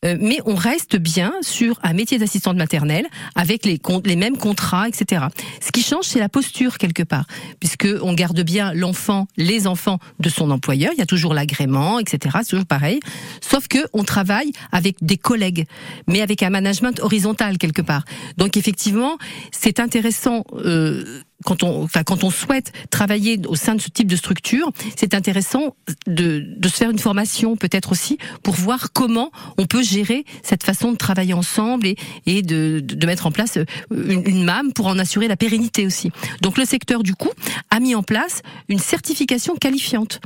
Euh, 0.03 0.17
mais 0.19 0.39
on 0.45 0.55
reste 0.55 0.97
bien 0.97 1.33
sur 1.41 1.79
un 1.83 1.93
métier 1.93 2.17
d'assistante 2.17 2.57
maternelle 2.57 3.07
avec 3.35 3.65
les, 3.65 3.79
les 4.05 4.15
mêmes 4.15 4.37
contrats, 4.37 4.87
etc. 4.87 5.25
Ce 5.61 5.71
qui 5.71 5.81
change, 5.81 6.05
c'est 6.05 6.19
la 6.19 6.29
posture 6.29 6.77
quelque 6.77 7.03
part, 7.03 7.25
puisque 7.59 7.87
on 8.01 8.13
garde 8.13 8.41
bien 8.41 8.73
l'enfant, 8.73 9.27
les 9.37 9.67
enfants 9.67 9.99
de 10.19 10.29
son 10.29 10.51
employeur. 10.51 10.91
Il 10.95 10.99
y 10.99 11.03
a 11.03 11.05
toujours 11.05 11.33
l'agrément, 11.33 11.99
etc. 11.99 12.37
C'est 12.43 12.49
toujours 12.49 12.65
pareil. 12.65 12.99
Sauf 13.41 13.67
que 13.67 13.79
on 13.93 14.03
travaille 14.03 14.51
avec 14.71 14.97
des 15.01 15.17
collègues, 15.17 15.65
mais 16.07 16.21
avec 16.21 16.43
un 16.43 16.49
management 16.49 16.99
horizontal 17.01 17.57
quelque 17.57 17.81
part. 17.81 18.03
Donc 18.37 18.57
effectivement, 18.57 19.17
c'est 19.51 19.79
intéressant. 19.79 20.43
Euh, 20.53 21.21
quand 21.43 21.63
on, 21.63 21.83
enfin, 21.83 22.03
quand 22.03 22.23
on 22.23 22.29
souhaite 22.29 22.71
travailler 22.89 23.39
au 23.47 23.55
sein 23.55 23.75
de 23.75 23.81
ce 23.81 23.89
type 23.89 24.07
de 24.07 24.15
structure, 24.15 24.71
c'est 24.95 25.13
intéressant 25.13 25.75
de, 26.07 26.43
de 26.57 26.67
se 26.67 26.75
faire 26.75 26.89
une 26.89 26.99
formation 26.99 27.55
peut-être 27.55 27.91
aussi 27.91 28.17
pour 28.41 28.55
voir 28.55 28.91
comment 28.93 29.31
on 29.57 29.65
peut 29.65 29.83
gérer 29.83 30.25
cette 30.41 30.63
façon 30.63 30.91
de 30.91 30.97
travailler 30.97 31.33
ensemble 31.33 31.87
et, 31.87 31.97
et 32.25 32.41
de, 32.41 32.81
de 32.83 33.05
mettre 33.05 33.27
en 33.27 33.31
place 33.31 33.57
une, 33.91 34.23
une 34.25 34.43
MAM 34.43 34.73
pour 34.73 34.87
en 34.87 34.99
assurer 34.99 35.27
la 35.27 35.37
pérennité 35.37 35.85
aussi. 35.85 36.11
Donc 36.41 36.57
le 36.57 36.65
secteur 36.65 37.03
du 37.03 37.13
coup 37.15 37.31
a 37.69 37.79
mis 37.79 37.95
en 37.95 38.03
place 38.03 38.41
une 38.69 38.79
certification 38.79 39.55
qualifiante. 39.55 40.19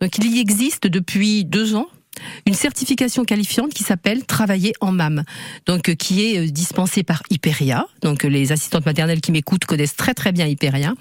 Donc 0.00 0.18
il 0.18 0.26
y 0.36 0.40
existe 0.40 0.86
depuis 0.86 1.44
deux 1.44 1.74
ans 1.74 1.88
une 2.46 2.54
certification 2.54 3.24
qualifiante 3.24 3.72
qui 3.72 3.82
s'appelle 3.82 4.24
travailler 4.24 4.72
en 4.80 4.92
MAM, 4.92 5.24
donc 5.66 5.88
euh, 5.88 5.94
qui 5.94 6.24
est 6.24 6.38
euh, 6.38 6.50
dispensée 6.50 7.02
par 7.02 7.22
Hyperia. 7.30 7.86
Donc 8.02 8.24
euh, 8.24 8.28
les 8.28 8.52
assistantes 8.52 8.86
maternelles 8.86 9.20
qui 9.20 9.32
m'écoutent 9.32 9.64
connaissent 9.64 9.96
très 9.96 10.14
très 10.14 10.32
bien 10.32 10.46
Hyperia. 10.46 10.94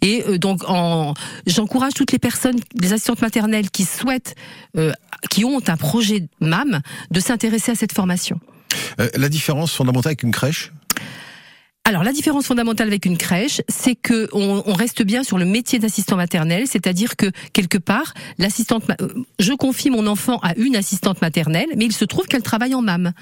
Et 0.00 0.38
donc 0.38 0.62
en, 0.68 1.14
j'encourage 1.46 1.94
toutes 1.94 2.12
les 2.12 2.18
personnes, 2.18 2.58
les 2.80 2.92
assistantes 2.92 3.22
maternelles 3.22 3.70
qui 3.70 3.84
souhaitent, 3.84 4.34
euh, 4.76 4.92
qui 5.30 5.44
ont 5.44 5.60
un 5.66 5.76
projet 5.76 6.26
MAM, 6.40 6.80
de 7.10 7.20
s'intéresser 7.20 7.72
à 7.72 7.74
cette 7.74 7.92
formation. 7.92 8.40
Euh, 9.00 9.08
la 9.14 9.28
différence 9.28 9.72
fondamentale 9.72 10.10
avec 10.10 10.22
une 10.22 10.32
crèche 10.32 10.72
Alors 11.86 12.02
la 12.02 12.12
différence 12.12 12.46
fondamentale 12.46 12.86
avec 12.86 13.04
une 13.04 13.18
crèche, 13.18 13.60
c'est 13.68 13.94
que 13.94 14.26
on, 14.32 14.72
reste 14.72 15.02
bien 15.02 15.22
sur 15.22 15.36
le 15.36 15.44
métier 15.44 15.78
d'assistant 15.78 16.16
maternel, 16.16 16.66
c'est-à-dire 16.66 17.14
que 17.14 17.26
quelque 17.52 17.76
part, 17.76 18.14
l'assistante, 18.38 18.84
je 19.38 19.52
confie 19.52 19.90
mon 19.90 20.06
enfant 20.06 20.38
à 20.38 20.56
une 20.56 20.76
assistante 20.76 21.20
maternelle, 21.20 21.68
mais 21.76 21.84
il 21.84 21.92
se 21.92 22.06
trouve 22.06 22.24
qu'elle 22.24 22.42
travaille 22.42 22.74
en 22.74 22.80
MAM. 22.80 23.12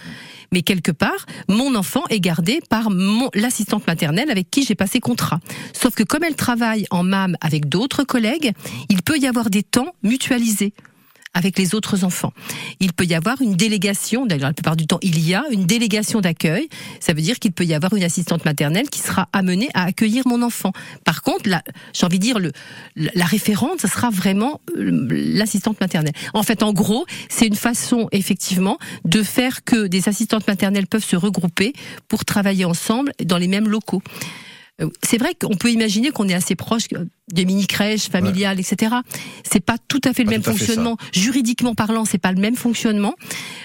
Mais 0.53 0.63
quelque 0.63 0.93
part, 0.93 1.27
mon 1.49 1.75
enfant 1.75 2.05
est 2.09 2.21
gardé 2.21 2.61
par 2.71 2.89
l'assistante 3.35 3.85
maternelle 3.89 4.31
avec 4.31 4.49
qui 4.49 4.63
j'ai 4.63 4.77
passé 4.77 5.01
contrat. 5.01 5.41
Sauf 5.73 5.97
que 5.97 6.05
comme 6.05 6.23
elle 6.23 6.37
travaille 6.37 6.87
en 6.91 7.03
MAM 7.03 7.37
avec 7.41 7.69
d'autres 7.69 8.05
collègues, 8.05 8.53
il 8.89 9.03
peut 9.03 9.19
y 9.19 9.27
avoir 9.27 9.51
des 9.51 9.65
temps 9.65 9.97
mutualisés 10.05 10.73
avec 11.35 11.59
les 11.59 11.75
autres 11.75 12.05
enfants. 12.05 12.33
Il 12.81 12.93
peut 12.93 13.05
y 13.05 13.15
avoir 13.15 13.41
une 13.41 13.55
délégation, 13.55 14.27
d'ailleurs 14.27 14.49
la 14.49 14.55
plupart 14.55 14.77
du 14.77 14.87
temps 14.87 14.99
il 15.03 15.19
y 15.27 15.35
a 15.35 15.45
une 15.51 15.67
délégation 15.67 16.21
d'accueil, 16.21 16.69
ça 17.01 17.13
veut 17.13 17.23
dire 17.23 17.39
qu'il 17.39 17.53
peut 17.53 17.65
y 17.65 17.75
avoir 17.75 17.95
une 17.95 18.05
assistante 18.05 18.45
maternelle 18.45 18.89
qui 18.91 19.01
sera 19.01 19.29
amenée 19.33 19.69
à 19.75 19.85
accueillir 19.85 20.27
mon 20.27 20.43
enfant. 20.43 20.73
Par 21.05 21.23
contre, 21.23 21.49
j'ai 21.93 22.07
envie 22.07 22.19
de 22.19 22.23
dire, 22.23 22.39
le, 22.39 22.53
la 22.97 23.25
référente, 23.25 23.81
ça 23.81 23.89
sera 23.89 24.11
vraiment 24.11 24.61
euh, 24.77 25.09
l'assistante 25.11 25.81
maternelle. 25.81 26.15
En 26.35 26.43
fait, 26.43 26.63
en 26.63 26.73
gros, 26.73 27.07
c'est 27.29 27.47
une 27.47 27.57
façon 27.57 28.09
effectivement 28.13 28.79
de 29.05 29.23
faire 29.23 29.65
que 29.65 29.87
des 29.87 30.09
assistantes 30.09 30.47
maternelles 30.47 30.87
peuvent 30.87 31.05
se 31.05 31.17
regrouper 31.17 31.73
pour 32.09 32.25
travailler 32.25 32.65
ensemble 32.65 33.13
dans 33.25 33.39
les 33.39 33.49
mêmes 33.49 33.69
locaux. 33.69 34.03
Euh, 34.83 34.89
C'est 35.03 35.19
vrai 35.19 35.35
qu'on 35.41 35.57
peut 35.57 35.71
imaginer 35.71 36.11
qu'on 36.11 36.29
est 36.29 36.35
assez 36.35 36.55
proche 36.55 36.85
euh, 36.95 37.05
des 37.33 37.45
mini-crèches 37.45 38.09
familiales, 38.11 38.61
etc. 38.61 38.95
C'est 39.49 39.65
pas 39.65 39.77
tout 39.89 40.01
à 40.05 40.13
fait 40.13 40.23
le 40.23 40.27
Pas 40.27 40.33
même 40.33 40.43
fonctionnement. 40.43 40.97
Juridiquement 41.15 41.75
parlant, 41.75 42.05
c'est 42.05 42.19
pas 42.19 42.33
le 42.33 42.41
même 42.41 42.57
fonctionnement. 42.57 43.15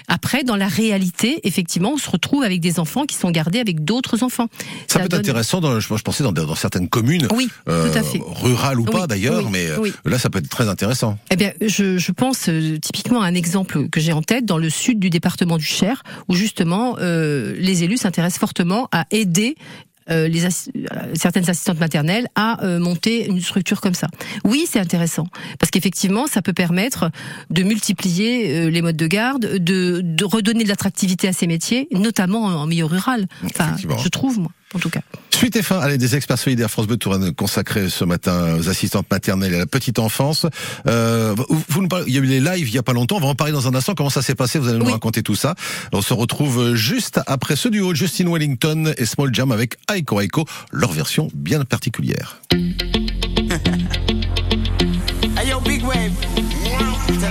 Après, 0.06 0.42
dans 0.44 0.56
la 0.56 0.68
réalité, 0.68 1.40
effectivement, 1.44 1.92
on 1.94 1.98
se 1.98 2.08
retrouve 2.08 2.44
avec 2.44 2.60
des 2.60 2.78
enfants 2.80 3.04
qui 3.04 3.16
sont 3.16 3.30
gardés 3.30 3.58
avec 3.58 3.84
d'autres 3.84 4.22
enfants. 4.22 4.46
Ça, 4.86 5.00
peut 5.00 5.06
être 5.06 5.14
intéressant, 5.14 5.60
dans, 5.60 5.80
je, 5.80 5.88
pensais, 6.02 6.22
dans, 6.24 6.32
dans 6.32 6.54
certaines 6.54 6.88
communes, 6.88 7.28
Oui, 7.34 7.48
euh, 7.68 7.92
tout 7.92 7.98
à 7.98 8.02
fait. 8.02 8.20
rurales 8.24 8.80
ou 8.80 8.84
pas 8.84 9.06
d'ailleurs, 9.06 9.44
oui, 9.44 9.50
mais 9.52 9.66
euh, 9.66 9.78
oui. 9.80 9.92
là, 10.04 10.18
ça 10.18 10.30
peut 10.30 10.38
être 10.38 10.48
très 10.48 10.68
intéressant. 10.68 11.18
Eh 11.30 11.36
bien, 11.36 11.52
je, 11.60 11.98
je 11.98 12.12
pense 12.12 12.48
euh, 12.48 12.78
typiquement 12.78 13.20
à 13.22 13.26
un 13.26 13.34
exemple 13.34 13.88
que 13.90 14.00
j'ai 14.00 14.12
en 14.12 14.22
tête 14.22 14.46
dans 14.46 14.58
le 14.58 14.70
sud 14.70 14.98
du 14.98 15.10
département 15.10 15.58
du 15.58 15.64
Cher, 15.66 16.02
où 16.28 16.34
justement 16.34 16.96
euh, 17.00 17.54
les 17.58 17.84
élus 17.84 17.98
s'intéressent 17.98 18.38
fortement 18.40 18.88
à 18.92 19.04
aider 19.10 19.56
euh, 20.10 20.28
les 20.28 20.48
certaines 21.14 21.50
assistantes 21.50 21.80
maternelles 21.80 22.28
à 22.34 22.64
euh, 22.64 22.78
monter 22.78 23.26
une 23.26 23.40
structure 23.40 23.80
comme 23.80 23.94
ça. 23.94 24.08
Oui, 24.44 24.66
c'est 24.68 24.80
intéressant 24.80 25.26
parce 25.58 25.70
qu'effectivement, 25.70 26.26
ça 26.26 26.42
peut 26.42 26.52
permettre 26.52 27.10
de 27.50 27.62
multiplier 27.62 28.56
euh, 28.56 28.70
les 28.70 28.82
modes 28.82 28.96
de 28.96 29.06
garde, 29.06 29.56
de, 29.56 30.00
de 30.02 30.24
redonner 30.24 30.64
de 30.64 30.68
l'attractivité 30.68 31.28
à 31.28 31.32
ces 31.32 31.46
métiers, 31.46 31.88
notamment 31.92 32.44
en, 32.44 32.54
en 32.54 32.66
milieu 32.66 32.84
rural. 32.84 33.26
Enfin, 33.44 33.76
je 33.76 34.08
trouve 34.08 34.38
moi, 34.38 34.52
en 34.74 34.78
tout 34.78 34.90
cas. 34.90 35.02
Suite 35.38 35.54
et 35.54 35.62
fin, 35.62 35.78
allez, 35.78 35.98
des 35.98 36.16
experts 36.16 36.36
solidaires 36.36 36.68
France 36.68 36.88
Bleu 36.88 36.96
Touraine 36.96 37.32
consacrés 37.32 37.88
ce 37.90 38.02
matin 38.04 38.56
aux 38.58 38.68
assistantes 38.68 39.08
maternelles 39.08 39.52
et 39.52 39.54
à 39.56 39.60
la 39.60 39.66
petite 39.66 40.00
enfance. 40.00 40.46
Euh, 40.88 41.32
vous, 41.48 41.62
vous 41.68 41.80
nous 41.82 41.86
parlez- 41.86 42.06
il 42.08 42.14
y 42.14 42.18
a 42.18 42.20
eu 42.20 42.24
les 42.26 42.40
lives 42.40 42.68
il 42.68 42.74
y 42.74 42.78
a 42.78 42.82
pas 42.82 42.92
longtemps, 42.92 43.18
on 43.18 43.20
va 43.20 43.28
en 43.28 43.34
parler 43.36 43.52
dans 43.52 43.68
un 43.68 43.74
instant, 43.76 43.94
comment 43.94 44.10
ça 44.10 44.20
s'est 44.20 44.34
passé, 44.34 44.58
vous 44.58 44.66
allez 44.68 44.78
nous 44.78 44.86
Oui. 44.86 44.90
raconter 44.92 45.22
tout 45.22 45.36
ça. 45.36 45.54
On 45.92 46.02
se 46.02 46.12
retrouve 46.12 46.74
juste 46.74 47.20
après 47.28 47.54
ce 47.54 47.68
duo, 47.68 47.94
Justin 47.94 48.32
Wellington 48.32 48.92
et 48.98 49.06
Small 49.06 49.32
Jam 49.32 49.52
avec 49.52 49.76
Aiko 49.94 50.20
Aiko, 50.20 50.44
leur 50.72 50.90
version 50.90 51.28
bien 51.34 51.64
particulière. 51.64 52.40
Hey 55.40 55.50
yo, 55.50 55.60
big 55.60 55.84
wave. 55.84 56.10
Tell 57.20 57.30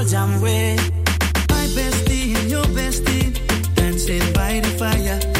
small 0.00 0.06
jam 0.06 0.40
way. 0.40 0.76
My 1.48 1.66
bestie 1.74 2.34
and 2.34 2.50
your 2.50 2.64
bestie 2.64 3.34
dancing 3.74 4.32
by 4.32 4.60
the 4.60 4.68
fire. 4.78 5.39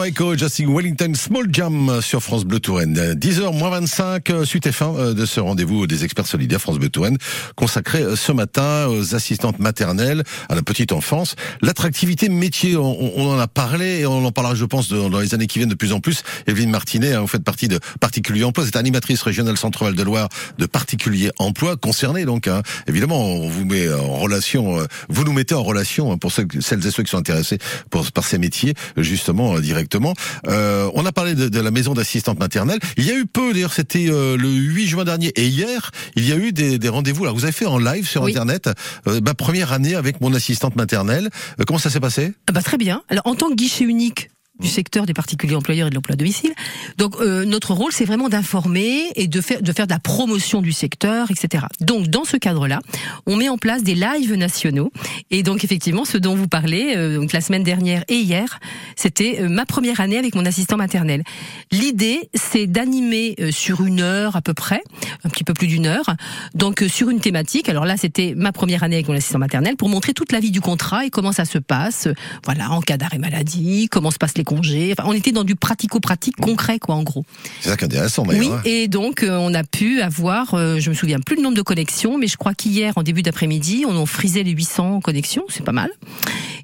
Aiko, 0.00 0.36
Justin 0.36 0.74
Wellington, 0.74 1.12
Small 1.14 1.46
Jam 1.52 2.00
sur 2.00 2.22
France 2.22 2.44
Bleu 2.44 2.58
Touraine. 2.60 3.14
10h 3.14 3.56
moins 3.56 3.70
25, 3.70 4.30
euh, 4.30 4.44
suite 4.44 4.66
et 4.66 4.72
fin 4.72 4.94
euh, 4.96 5.12
de 5.12 5.26
ce 5.26 5.38
rendez-vous 5.38 5.86
des 5.86 6.04
experts 6.04 6.26
solidaires 6.26 6.60
France 6.60 6.78
Bleu 6.78 6.88
Touraine, 6.88 7.18
consacré 7.56 8.02
euh, 8.02 8.16
ce 8.16 8.32
matin 8.32 8.86
aux 8.88 9.14
assistantes 9.14 9.58
maternelles, 9.58 10.24
à 10.48 10.54
la 10.54 10.62
petite 10.62 10.92
enfance. 10.92 11.36
L'attractivité 11.60 12.28
métier, 12.30 12.76
on, 12.76 13.18
on 13.18 13.30
en 13.30 13.38
a 13.38 13.46
parlé 13.46 14.00
et 14.00 14.06
on 14.06 14.24
en 14.24 14.32
parlera, 14.32 14.54
je 14.54 14.64
pense, 14.64 14.88
dans 14.88 15.20
les 15.20 15.34
années 15.34 15.46
qui 15.46 15.58
viennent 15.58 15.68
de 15.68 15.74
plus 15.74 15.92
en 15.92 16.00
plus. 16.00 16.22
Evelyne 16.46 16.70
Martinet, 16.70 17.12
hein, 17.12 17.20
vous 17.20 17.26
faites 17.28 17.44
partie 17.44 17.68
de 17.68 17.78
Particulier 18.00 18.44
Emploi, 18.44 18.64
vous 18.64 18.68
êtes 18.68 18.76
animatrice 18.76 19.22
régionale 19.22 19.56
Centre-Val 19.56 19.94
de 19.94 20.02
Loire 20.02 20.28
de 20.58 20.66
Particulier 20.66 21.30
Emploi, 21.38 21.76
concernée 21.76 22.24
donc. 22.24 22.48
hein. 22.48 22.62
Évidemment, 22.88 23.20
on 23.20 23.48
vous 23.48 23.64
met 23.64 23.92
en 23.92 24.16
relation, 24.16 24.86
vous 25.08 25.24
nous 25.24 25.32
mettez 25.32 25.54
en 25.54 25.62
relation 25.62 26.12
hein, 26.12 26.16
pour 26.16 26.32
celles 26.32 26.86
et 26.86 26.90
ceux 26.90 27.02
qui 27.02 27.10
sont 27.10 27.18
intéressés 27.18 27.58
par 27.90 28.24
ces 28.24 28.38
métiers, 28.38 28.74
justement, 28.96 29.56
euh, 29.56 29.60
directement. 29.82 30.14
Euh, 30.46 30.90
on 30.94 31.04
a 31.06 31.12
parlé 31.12 31.34
de, 31.34 31.48
de 31.48 31.60
la 31.60 31.70
maison 31.70 31.94
d'assistante 31.94 32.38
maternelle. 32.38 32.78
Il 32.96 33.04
y 33.04 33.10
a 33.10 33.14
eu 33.14 33.26
peu, 33.26 33.52
d'ailleurs, 33.52 33.72
c'était 33.72 34.06
euh, 34.08 34.36
le 34.36 34.48
8 34.48 34.86
juin 34.86 35.04
dernier 35.04 35.28
et 35.36 35.46
hier, 35.46 35.90
il 36.16 36.28
y 36.28 36.32
a 36.32 36.36
eu 36.36 36.52
des, 36.52 36.78
des 36.78 36.88
rendez-vous. 36.88 37.24
Alors, 37.24 37.34
vous 37.34 37.44
avez 37.44 37.52
fait 37.52 37.66
en 37.66 37.78
live 37.78 38.06
sur 38.08 38.22
Oui. 38.22 38.32
Internet 38.32 38.70
euh, 39.06 39.20
ma 39.20 39.34
première 39.34 39.72
année 39.72 39.94
avec 39.94 40.20
mon 40.20 40.32
assistante 40.34 40.76
maternelle. 40.76 41.28
Euh, 41.60 41.64
comment 41.66 41.78
ça 41.78 41.90
s'est 41.90 42.00
passé? 42.00 42.32
Ah 42.48 42.52
bah, 42.52 42.62
très 42.62 42.78
bien. 42.78 43.02
Alors, 43.08 43.26
en 43.26 43.34
tant 43.34 43.48
que 43.48 43.54
guichet 43.54 43.84
unique 43.84 44.30
du 44.60 44.68
secteur 44.68 45.06
des 45.06 45.14
particuliers 45.14 45.54
employeurs 45.56 45.86
et 45.86 45.90
de 45.90 45.94
l'emploi 45.94 46.12
à 46.14 46.16
domicile. 46.16 46.52
Donc 46.98 47.16
euh, 47.20 47.44
notre 47.44 47.72
rôle 47.74 47.90
c'est 47.92 48.04
vraiment 48.04 48.28
d'informer 48.28 49.06
et 49.16 49.26
de 49.26 49.40
faire 49.40 49.62
de 49.62 49.72
faire 49.72 49.86
de 49.86 49.92
la 49.92 49.98
promotion 49.98 50.60
du 50.62 50.72
secteur, 50.72 51.30
etc. 51.30 51.64
Donc 51.80 52.08
dans 52.08 52.24
ce 52.24 52.36
cadre-là, 52.36 52.80
on 53.26 53.36
met 53.36 53.48
en 53.48 53.58
place 53.58 53.82
des 53.82 53.94
lives 53.94 54.34
nationaux 54.34 54.92
et 55.30 55.42
donc 55.42 55.64
effectivement 55.64 56.04
ce 56.04 56.18
dont 56.18 56.34
vous 56.36 56.48
parlez 56.48 56.94
euh, 56.96 57.18
donc 57.18 57.32
la 57.32 57.40
semaine 57.40 57.62
dernière 57.62 58.04
et 58.08 58.16
hier, 58.16 58.60
c'était 58.94 59.38
euh, 59.40 59.48
ma 59.48 59.64
première 59.66 60.00
année 60.00 60.18
avec 60.18 60.34
mon 60.34 60.44
assistant 60.46 60.76
maternel. 60.76 61.22
L'idée 61.70 62.28
c'est 62.34 62.66
d'animer 62.66 63.34
euh, 63.40 63.50
sur 63.50 63.84
une 63.84 64.00
heure 64.00 64.36
à 64.36 64.42
peu 64.42 64.54
près, 64.54 64.82
un 65.24 65.28
petit 65.30 65.44
peu 65.44 65.54
plus 65.54 65.66
d'une 65.66 65.86
heure, 65.86 66.14
donc 66.54 66.82
euh, 66.82 66.88
sur 66.88 67.08
une 67.10 67.20
thématique. 67.20 67.68
Alors 67.68 67.86
là 67.86 67.96
c'était 67.96 68.34
ma 68.36 68.52
première 68.52 68.82
année 68.82 68.96
avec 68.96 69.08
mon 69.08 69.14
assistant 69.14 69.38
maternel 69.38 69.76
pour 69.76 69.88
montrer 69.88 70.12
toute 70.12 70.30
la 70.30 70.40
vie 70.40 70.50
du 70.50 70.60
contrat 70.60 71.06
et 71.06 71.10
comment 71.10 71.32
ça 71.32 71.46
se 71.46 71.58
passe. 71.58 72.06
euh, 72.06 72.14
Voilà 72.44 72.70
en 72.70 72.80
cas 72.82 72.96
d'arrêt 72.98 73.18
maladie, 73.18 73.88
comment 73.90 74.10
se 74.10 74.18
passent 74.18 74.36
les 74.36 74.41
congés. 74.44 74.94
Enfin, 74.96 75.08
on 75.08 75.12
était 75.12 75.32
dans 75.32 75.44
du 75.44 75.56
pratico-pratique 75.56 76.36
concret, 76.36 76.78
quoi, 76.78 76.94
en 76.94 77.02
gros. 77.02 77.24
C'est 77.60 77.70
ça 77.70 77.76
qui 77.76 77.84
est 77.84 77.86
intéressant 77.86 78.24
d'ailleurs. 78.24 78.60
Oui, 78.64 78.70
et 78.70 78.88
donc 78.88 79.22
euh, 79.22 79.36
on 79.36 79.54
a 79.54 79.64
pu 79.64 80.00
avoir, 80.00 80.54
euh, 80.54 80.78
je 80.78 80.90
me 80.90 80.94
souviens 80.94 81.18
plus 81.18 81.36
le 81.36 81.42
nombre 81.42 81.56
de 81.56 81.62
connexions, 81.62 82.18
mais 82.18 82.26
je 82.26 82.36
crois 82.36 82.54
qu'hier, 82.54 82.92
en 82.96 83.02
début 83.02 83.22
d'après-midi, 83.22 83.84
on 83.88 84.02
a 84.02 84.06
frisé 84.06 84.42
les 84.44 84.52
800 84.52 85.00
connexions, 85.00 85.44
c'est 85.48 85.64
pas 85.64 85.72
mal. 85.72 85.90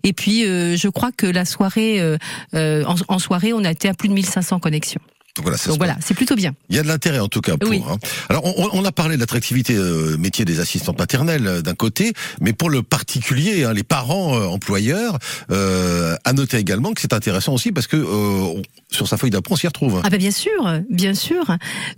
Et 0.04 0.12
puis 0.12 0.44
euh, 0.44 0.76
je 0.76 0.88
crois 0.88 1.10
que 1.12 1.26
la 1.26 1.44
soirée, 1.44 2.00
euh, 2.00 2.16
euh, 2.54 2.84
en, 2.84 2.94
en 3.08 3.18
soirée, 3.18 3.52
on 3.52 3.64
a 3.64 3.70
été 3.70 3.88
à 3.88 3.94
plus 3.94 4.08
de 4.08 4.14
1500 4.14 4.58
connexions. 4.60 5.00
Donc 5.68 5.78
voilà, 5.78 5.96
c'est 6.04 6.14
plutôt 6.14 6.34
bien. 6.36 6.52
Il 6.70 6.76
y 6.76 6.78
a 6.78 6.82
de 6.82 6.88
l'intérêt 6.88 7.18
en 7.20 7.28
tout 7.28 7.40
cas 7.40 7.56
pour. 7.56 7.70
Oui. 7.70 7.82
hein. 7.88 7.96
Alors 8.28 8.44
on, 8.44 8.68
on 8.72 8.84
a 8.84 8.92
parlé 8.92 9.16
de 9.16 9.20
l'attractivité 9.20 9.74
euh, 9.76 10.16
métier 10.18 10.44
des 10.44 10.60
assistantes 10.60 10.98
maternelles 10.98 11.46
euh, 11.46 11.62
d'un 11.62 11.74
côté, 11.74 12.12
mais 12.40 12.52
pour 12.52 12.70
le 12.70 12.82
particulier, 12.82 13.64
hein, 13.64 13.72
les 13.72 13.82
parents 13.84 14.36
euh, 14.38 14.46
employeurs, 14.46 15.18
euh, 15.50 16.16
à 16.24 16.32
noter 16.32 16.58
également 16.58 16.92
que 16.92 17.00
c'est 17.00 17.12
intéressant 17.12 17.54
aussi 17.54 17.72
parce 17.72 17.86
que 17.86 17.96
euh, 17.96 18.62
sur 18.90 19.06
sa 19.06 19.16
feuille 19.16 19.30
d'apprend 19.30 19.54
on 19.54 19.56
s'y 19.56 19.66
retrouve. 19.66 20.00
Ah 20.04 20.10
ben 20.10 20.18
bien 20.18 20.30
sûr, 20.30 20.50
bien 20.88 21.14
sûr. 21.14 21.44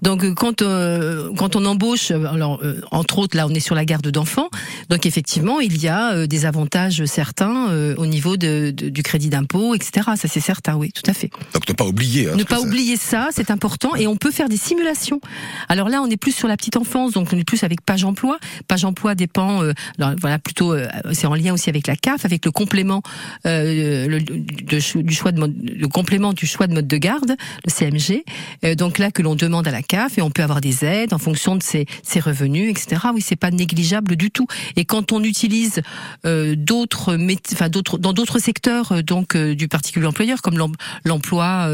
Donc 0.03 0.24
euh, 0.24 0.35
quand 0.35 0.62
euh, 0.62 1.31
quand 1.37 1.55
on 1.57 1.64
embauche, 1.64 2.11
euh, 2.11 2.24
alors 2.26 2.61
euh, 2.64 2.81
entre 2.90 3.18
autres 3.18 3.37
là 3.37 3.46
on 3.46 3.55
est 3.55 3.61
sur 3.61 3.74
la 3.74 3.85
garde 3.85 4.09
d'enfants, 4.09 4.48
donc 4.88 5.07
effectivement 5.07 5.61
il 5.61 5.81
y 5.81 5.88
a 5.88 6.12
euh, 6.14 6.26
des 6.26 6.46
avantages 6.46 7.05
certains 7.05 7.68
euh, 7.70 7.94
au 7.96 8.07
niveau 8.07 8.37
de, 8.37 8.72
de- 8.76 8.88
du 8.88 9.03
crédit 9.03 9.29
d'impôt, 9.31 9.74
etc. 9.74 10.09
Ça 10.16 10.29
c'est 10.29 10.40
certain, 10.40 10.76
oui, 10.76 10.90
tout 10.92 11.09
à 11.09 11.14
fait. 11.14 11.31
Donc 11.55 11.68
ne 11.68 11.74
pas 11.74 11.85
oublier. 11.87 12.29
hein, 12.31 12.35
ne 12.37 12.42
pas 12.44 12.57
ça- 12.57 12.62
oublier 12.62 12.96
ça, 12.96 13.29
c'est 13.33 13.50
important, 13.50 13.94
et 13.94 14.07
on 14.07 14.16
peut 14.16 14.31
faire 14.33 14.48
des 14.48 14.57
simulations. 14.57 15.20
Alors 15.68 15.88
là, 15.88 16.03
on 16.03 16.07
est 16.11 16.16
plus 16.16 16.33
sur 16.35 16.48
la 16.48 16.57
petite 16.57 16.76
enfance, 16.76 17.12
donc 17.12 17.29
on 17.33 17.38
est 17.38 17.44
plus 17.44 17.62
avec 17.64 17.83
Page 17.83 18.05
Emploi. 18.05 18.38
Page 18.68 18.85
Emploi 18.85 19.14
dépend, 19.14 19.62
euh, 19.62 19.72
alors, 19.98 20.14
voilà, 20.20 20.38
plutôt, 20.38 20.72
euh, 20.72 20.88
c'est 21.12 21.26
en 21.26 21.35
lien 21.35 21.53
aussi 21.55 21.68
avec 21.70 21.87
la 21.87 21.96
CAF, 21.96 22.24
avec 22.24 22.44
le 22.44 22.50
complément 22.50 23.03
euh, 23.46 24.07
le, 24.09 24.20
de- 24.20 25.03
du 25.03 25.14
choix 25.14 25.33
de 25.33 25.40
le 25.40 25.88
complément 25.88 26.33
du 26.33 26.46
choix 26.46 26.66
de 26.66 26.80
de 26.83 26.97
garde, 26.97 27.37
le 27.64 27.71
CMG. 27.71 28.25
Euh, 28.64 28.75
donc 28.75 28.99
là, 28.99 29.11
que 29.11 29.23
l'on 29.23 29.35
demande 29.35 29.66
à 29.69 29.71
la 29.71 29.83
CAF, 29.83 30.19
et 30.19 30.23
on 30.23 30.31
peut 30.31 30.43
avoir 30.43 30.61
des 30.61 30.85
aides 30.85 31.12
en 31.12 31.19
fonction 31.19 31.57
de 31.57 31.62
ses, 31.62 31.87
revenus, 32.21 32.71
etc. 32.71 33.03
Oui, 33.14 33.23
c'est 33.23 33.37
pas 33.37 33.51
négligeable 33.51 34.16
du 34.16 34.31
tout. 34.31 34.47
Et 34.77 34.85
quand 34.85 35.12
on 35.12 35.23
utilise 35.23 35.81
euh, 36.27 36.55
d'autres, 36.57 37.16
enfin 37.53 37.69
dans 37.69 38.12
d'autres 38.12 38.38
secteurs, 38.38 38.93
euh, 38.93 39.03
donc 39.03 39.37
du 39.37 39.69
particulier 39.69 40.07
employeur, 40.07 40.43
comme 40.43 40.59
l'em- 40.59 40.75
l'emploi. 41.05 41.69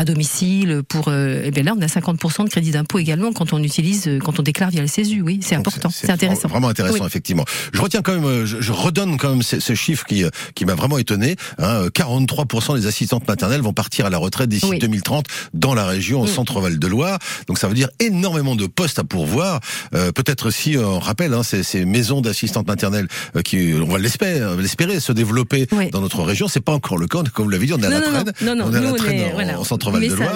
À 0.00 0.04
domicile 0.06 0.80
pour 0.88 1.08
euh, 1.08 1.42
eh 1.44 1.50
bien 1.50 1.62
là 1.62 1.74
on 1.76 1.82
a 1.82 1.86
50% 1.86 2.44
de 2.44 2.48
crédit 2.48 2.70
d'impôt 2.70 2.98
également 2.98 3.32
quand 3.34 3.52
on 3.52 3.62
utilise 3.62 4.08
euh, 4.08 4.18
quand 4.18 4.40
on 4.40 4.42
déclare 4.42 4.70
via 4.70 4.80
le 4.80 4.86
CESU 4.86 5.20
oui 5.20 5.40
c'est 5.42 5.56
important 5.56 5.90
c'est 5.90 6.08
intéressant 6.10 6.48
Vraiment 6.48 6.68
intéressant, 6.68 7.00
Oui. 7.00 7.06
effectivement. 7.06 7.44
Je 7.74 7.80
retiens 7.82 8.00
quand 8.00 8.14
même, 8.14 8.24
euh, 8.24 8.46
je, 8.46 8.60
je 8.62 8.72
redonne 8.72 9.18
quand 9.18 9.28
même 9.30 9.42
ce, 9.42 9.60
ce 9.60 9.74
chiffre 9.74 10.06
qui, 10.06 10.24
euh, 10.24 10.30
qui 10.54 10.64
m'a 10.64 10.74
vraiment 10.74 10.96
étonné. 10.96 11.36
Hein, 11.58 11.82
euh, 11.84 11.90
43% 11.90 12.76
des 12.80 12.86
assistantes 12.86 13.28
maternelles 13.28 13.60
vont 13.60 13.72
partir 13.74 14.06
à 14.06 14.10
la 14.10 14.16
retraite 14.18 14.48
d'ici 14.48 14.66
Oui. 14.70 14.78
2030 14.78 15.26
dans 15.52 15.74
la 15.74 15.84
région, 15.86 16.22
au 16.22 16.26
centre-val 16.26 16.78
de 16.78 16.86
Loire. 16.86 17.18
Donc 17.46 17.58
ça 17.58 17.68
veut 17.68 17.74
dire 17.74 17.88
énormément 18.00 18.56
de 18.56 18.66
postes 18.66 18.98
à 18.98 19.04
pourvoir. 19.04 19.60
Euh, 19.94 20.12
Peut-être 20.12 20.46
aussi, 20.48 20.76
euh, 20.76 20.86
on 20.86 20.98
rappelle, 20.98 21.34
hein, 21.34 21.42
ces, 21.42 21.62
ces 21.62 21.84
maisons 21.84 22.20
d'assistantes 22.20 22.66
maternelles 22.66 23.08
euh, 23.36 23.42
qui, 23.42 23.74
on 23.80 23.86
va 23.92 23.98
l'espérer, 23.98 24.40
va 24.40 24.56
l'espérer, 24.56 24.98
se 24.98 25.12
développer 25.12 25.66
dans 25.92 26.00
notre 26.00 26.22
région. 26.22 26.48
C'est 26.48 26.60
pas 26.60 26.72
encore 26.72 26.96
le 26.98 27.06
cas, 27.06 27.18
comme 27.34 27.44
vous 27.44 27.50
l'avez 27.50 27.66
dit, 27.66 27.74
on 27.74 27.78
est 27.82 27.86
à 27.86 27.90
Non, 27.90 27.96
la 28.00 28.24
traîne. 28.24 28.32
non, 28.42 28.54
non, 28.56 28.64
on 28.68 28.72
est 28.74 28.78
à 28.78 28.80
la 28.80 28.92
traîne 28.94 29.18
est- 29.18 29.26
en, 29.26 29.32
voilà. 29.34 29.60
en 29.60 29.64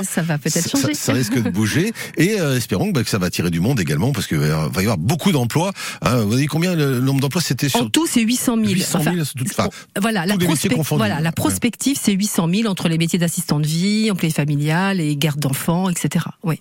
ça, 0.04 0.22
va 0.22 0.38
peut-être 0.38 0.68
changer. 0.68 0.94
Ça, 0.94 1.12
risque 1.12 1.40
de 1.40 1.50
bouger 1.50 1.92
et 2.16 2.40
euh, 2.40 2.56
espérons 2.56 2.90
bah, 2.90 3.02
que 3.02 3.10
ça 3.10 3.18
va 3.18 3.26
attirer 3.26 3.50
du 3.50 3.60
monde 3.60 3.80
également 3.80 4.12
parce 4.12 4.26
que 4.26 4.36
euh, 4.36 4.68
va 4.68 4.82
y 4.82 4.84
avoir 4.84 4.98
beaucoup 4.98 5.32
d'emplois. 5.32 5.72
Hein, 6.02 6.22
vous 6.22 6.30
voyez 6.30 6.46
combien 6.46 6.74
le, 6.74 7.00
nombre 7.00 7.20
d'emplois 7.20 7.42
c'était 7.42 7.68
sur 7.68 7.90
c'est 8.06 8.22
800 8.22 8.56
000. 8.56 8.68
800 8.68 8.98
voilà, 10.00 10.26
la 10.26 11.32
prospective, 11.32 11.96
ouais. 11.96 12.02
c'est 12.02 12.12
800 12.12 12.48
000 12.52 12.68
entre 12.68 12.88
les 12.88 12.98
métiers 12.98 13.18
d'assistant 13.18 13.60
de 13.60 13.66
vie, 13.66 14.10
employé 14.10 14.32
familial 14.32 15.00
et 15.00 15.16
garde 15.16 15.40
d'enfants, 15.40 15.88
etc. 15.88 16.26
Oui. 16.42 16.60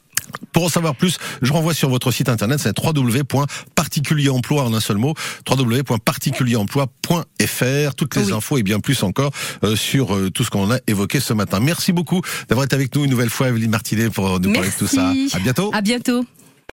Pour 0.52 0.66
en 0.66 0.70
savoir 0.70 0.96
plus, 0.96 1.18
je 1.42 1.52
renvoie 1.52 1.74
sur 1.74 1.90
votre 1.90 2.12
site 2.12 2.30
internet, 2.30 2.60
c'est 2.60 2.78
www.particulieremploi 2.78 4.64
en 4.64 4.74
un 4.74 4.80
seul 4.80 4.98
mot, 4.98 5.14
www.particulieremploi.fr, 5.50 7.96
toutes 7.96 8.16
les 8.16 8.32
infos 8.32 8.58
et 8.58 8.64
bien 8.64 8.80
plus 8.80 9.04
encore 9.04 9.32
euh, 9.64 9.76
sur 9.76 10.16
euh, 10.16 10.30
tout 10.30 10.44
ce 10.44 10.50
qu'on 10.50 10.72
a 10.72 10.78
évoqué 10.88 11.20
ce 11.20 11.34
matin. 11.34 11.60
Merci 11.60 11.92
beaucoup 11.92 12.22
d'avoir 12.50 12.66
été 12.66 12.76
avec 12.76 12.83
nous 12.96 13.04
une 13.06 13.12
nouvelle 13.12 13.30
fois, 13.30 13.50
Evelyne 13.50 13.72
Martinet, 13.72 14.10
pour 14.10 14.40
nous 14.40 14.54
parler 14.54 14.70
de 14.70 14.78
tout 14.78 14.88
ça. 14.88 15.14
À 15.34 15.40
bientôt. 15.40 15.72
à 15.74 15.82
bientôt 15.82 16.26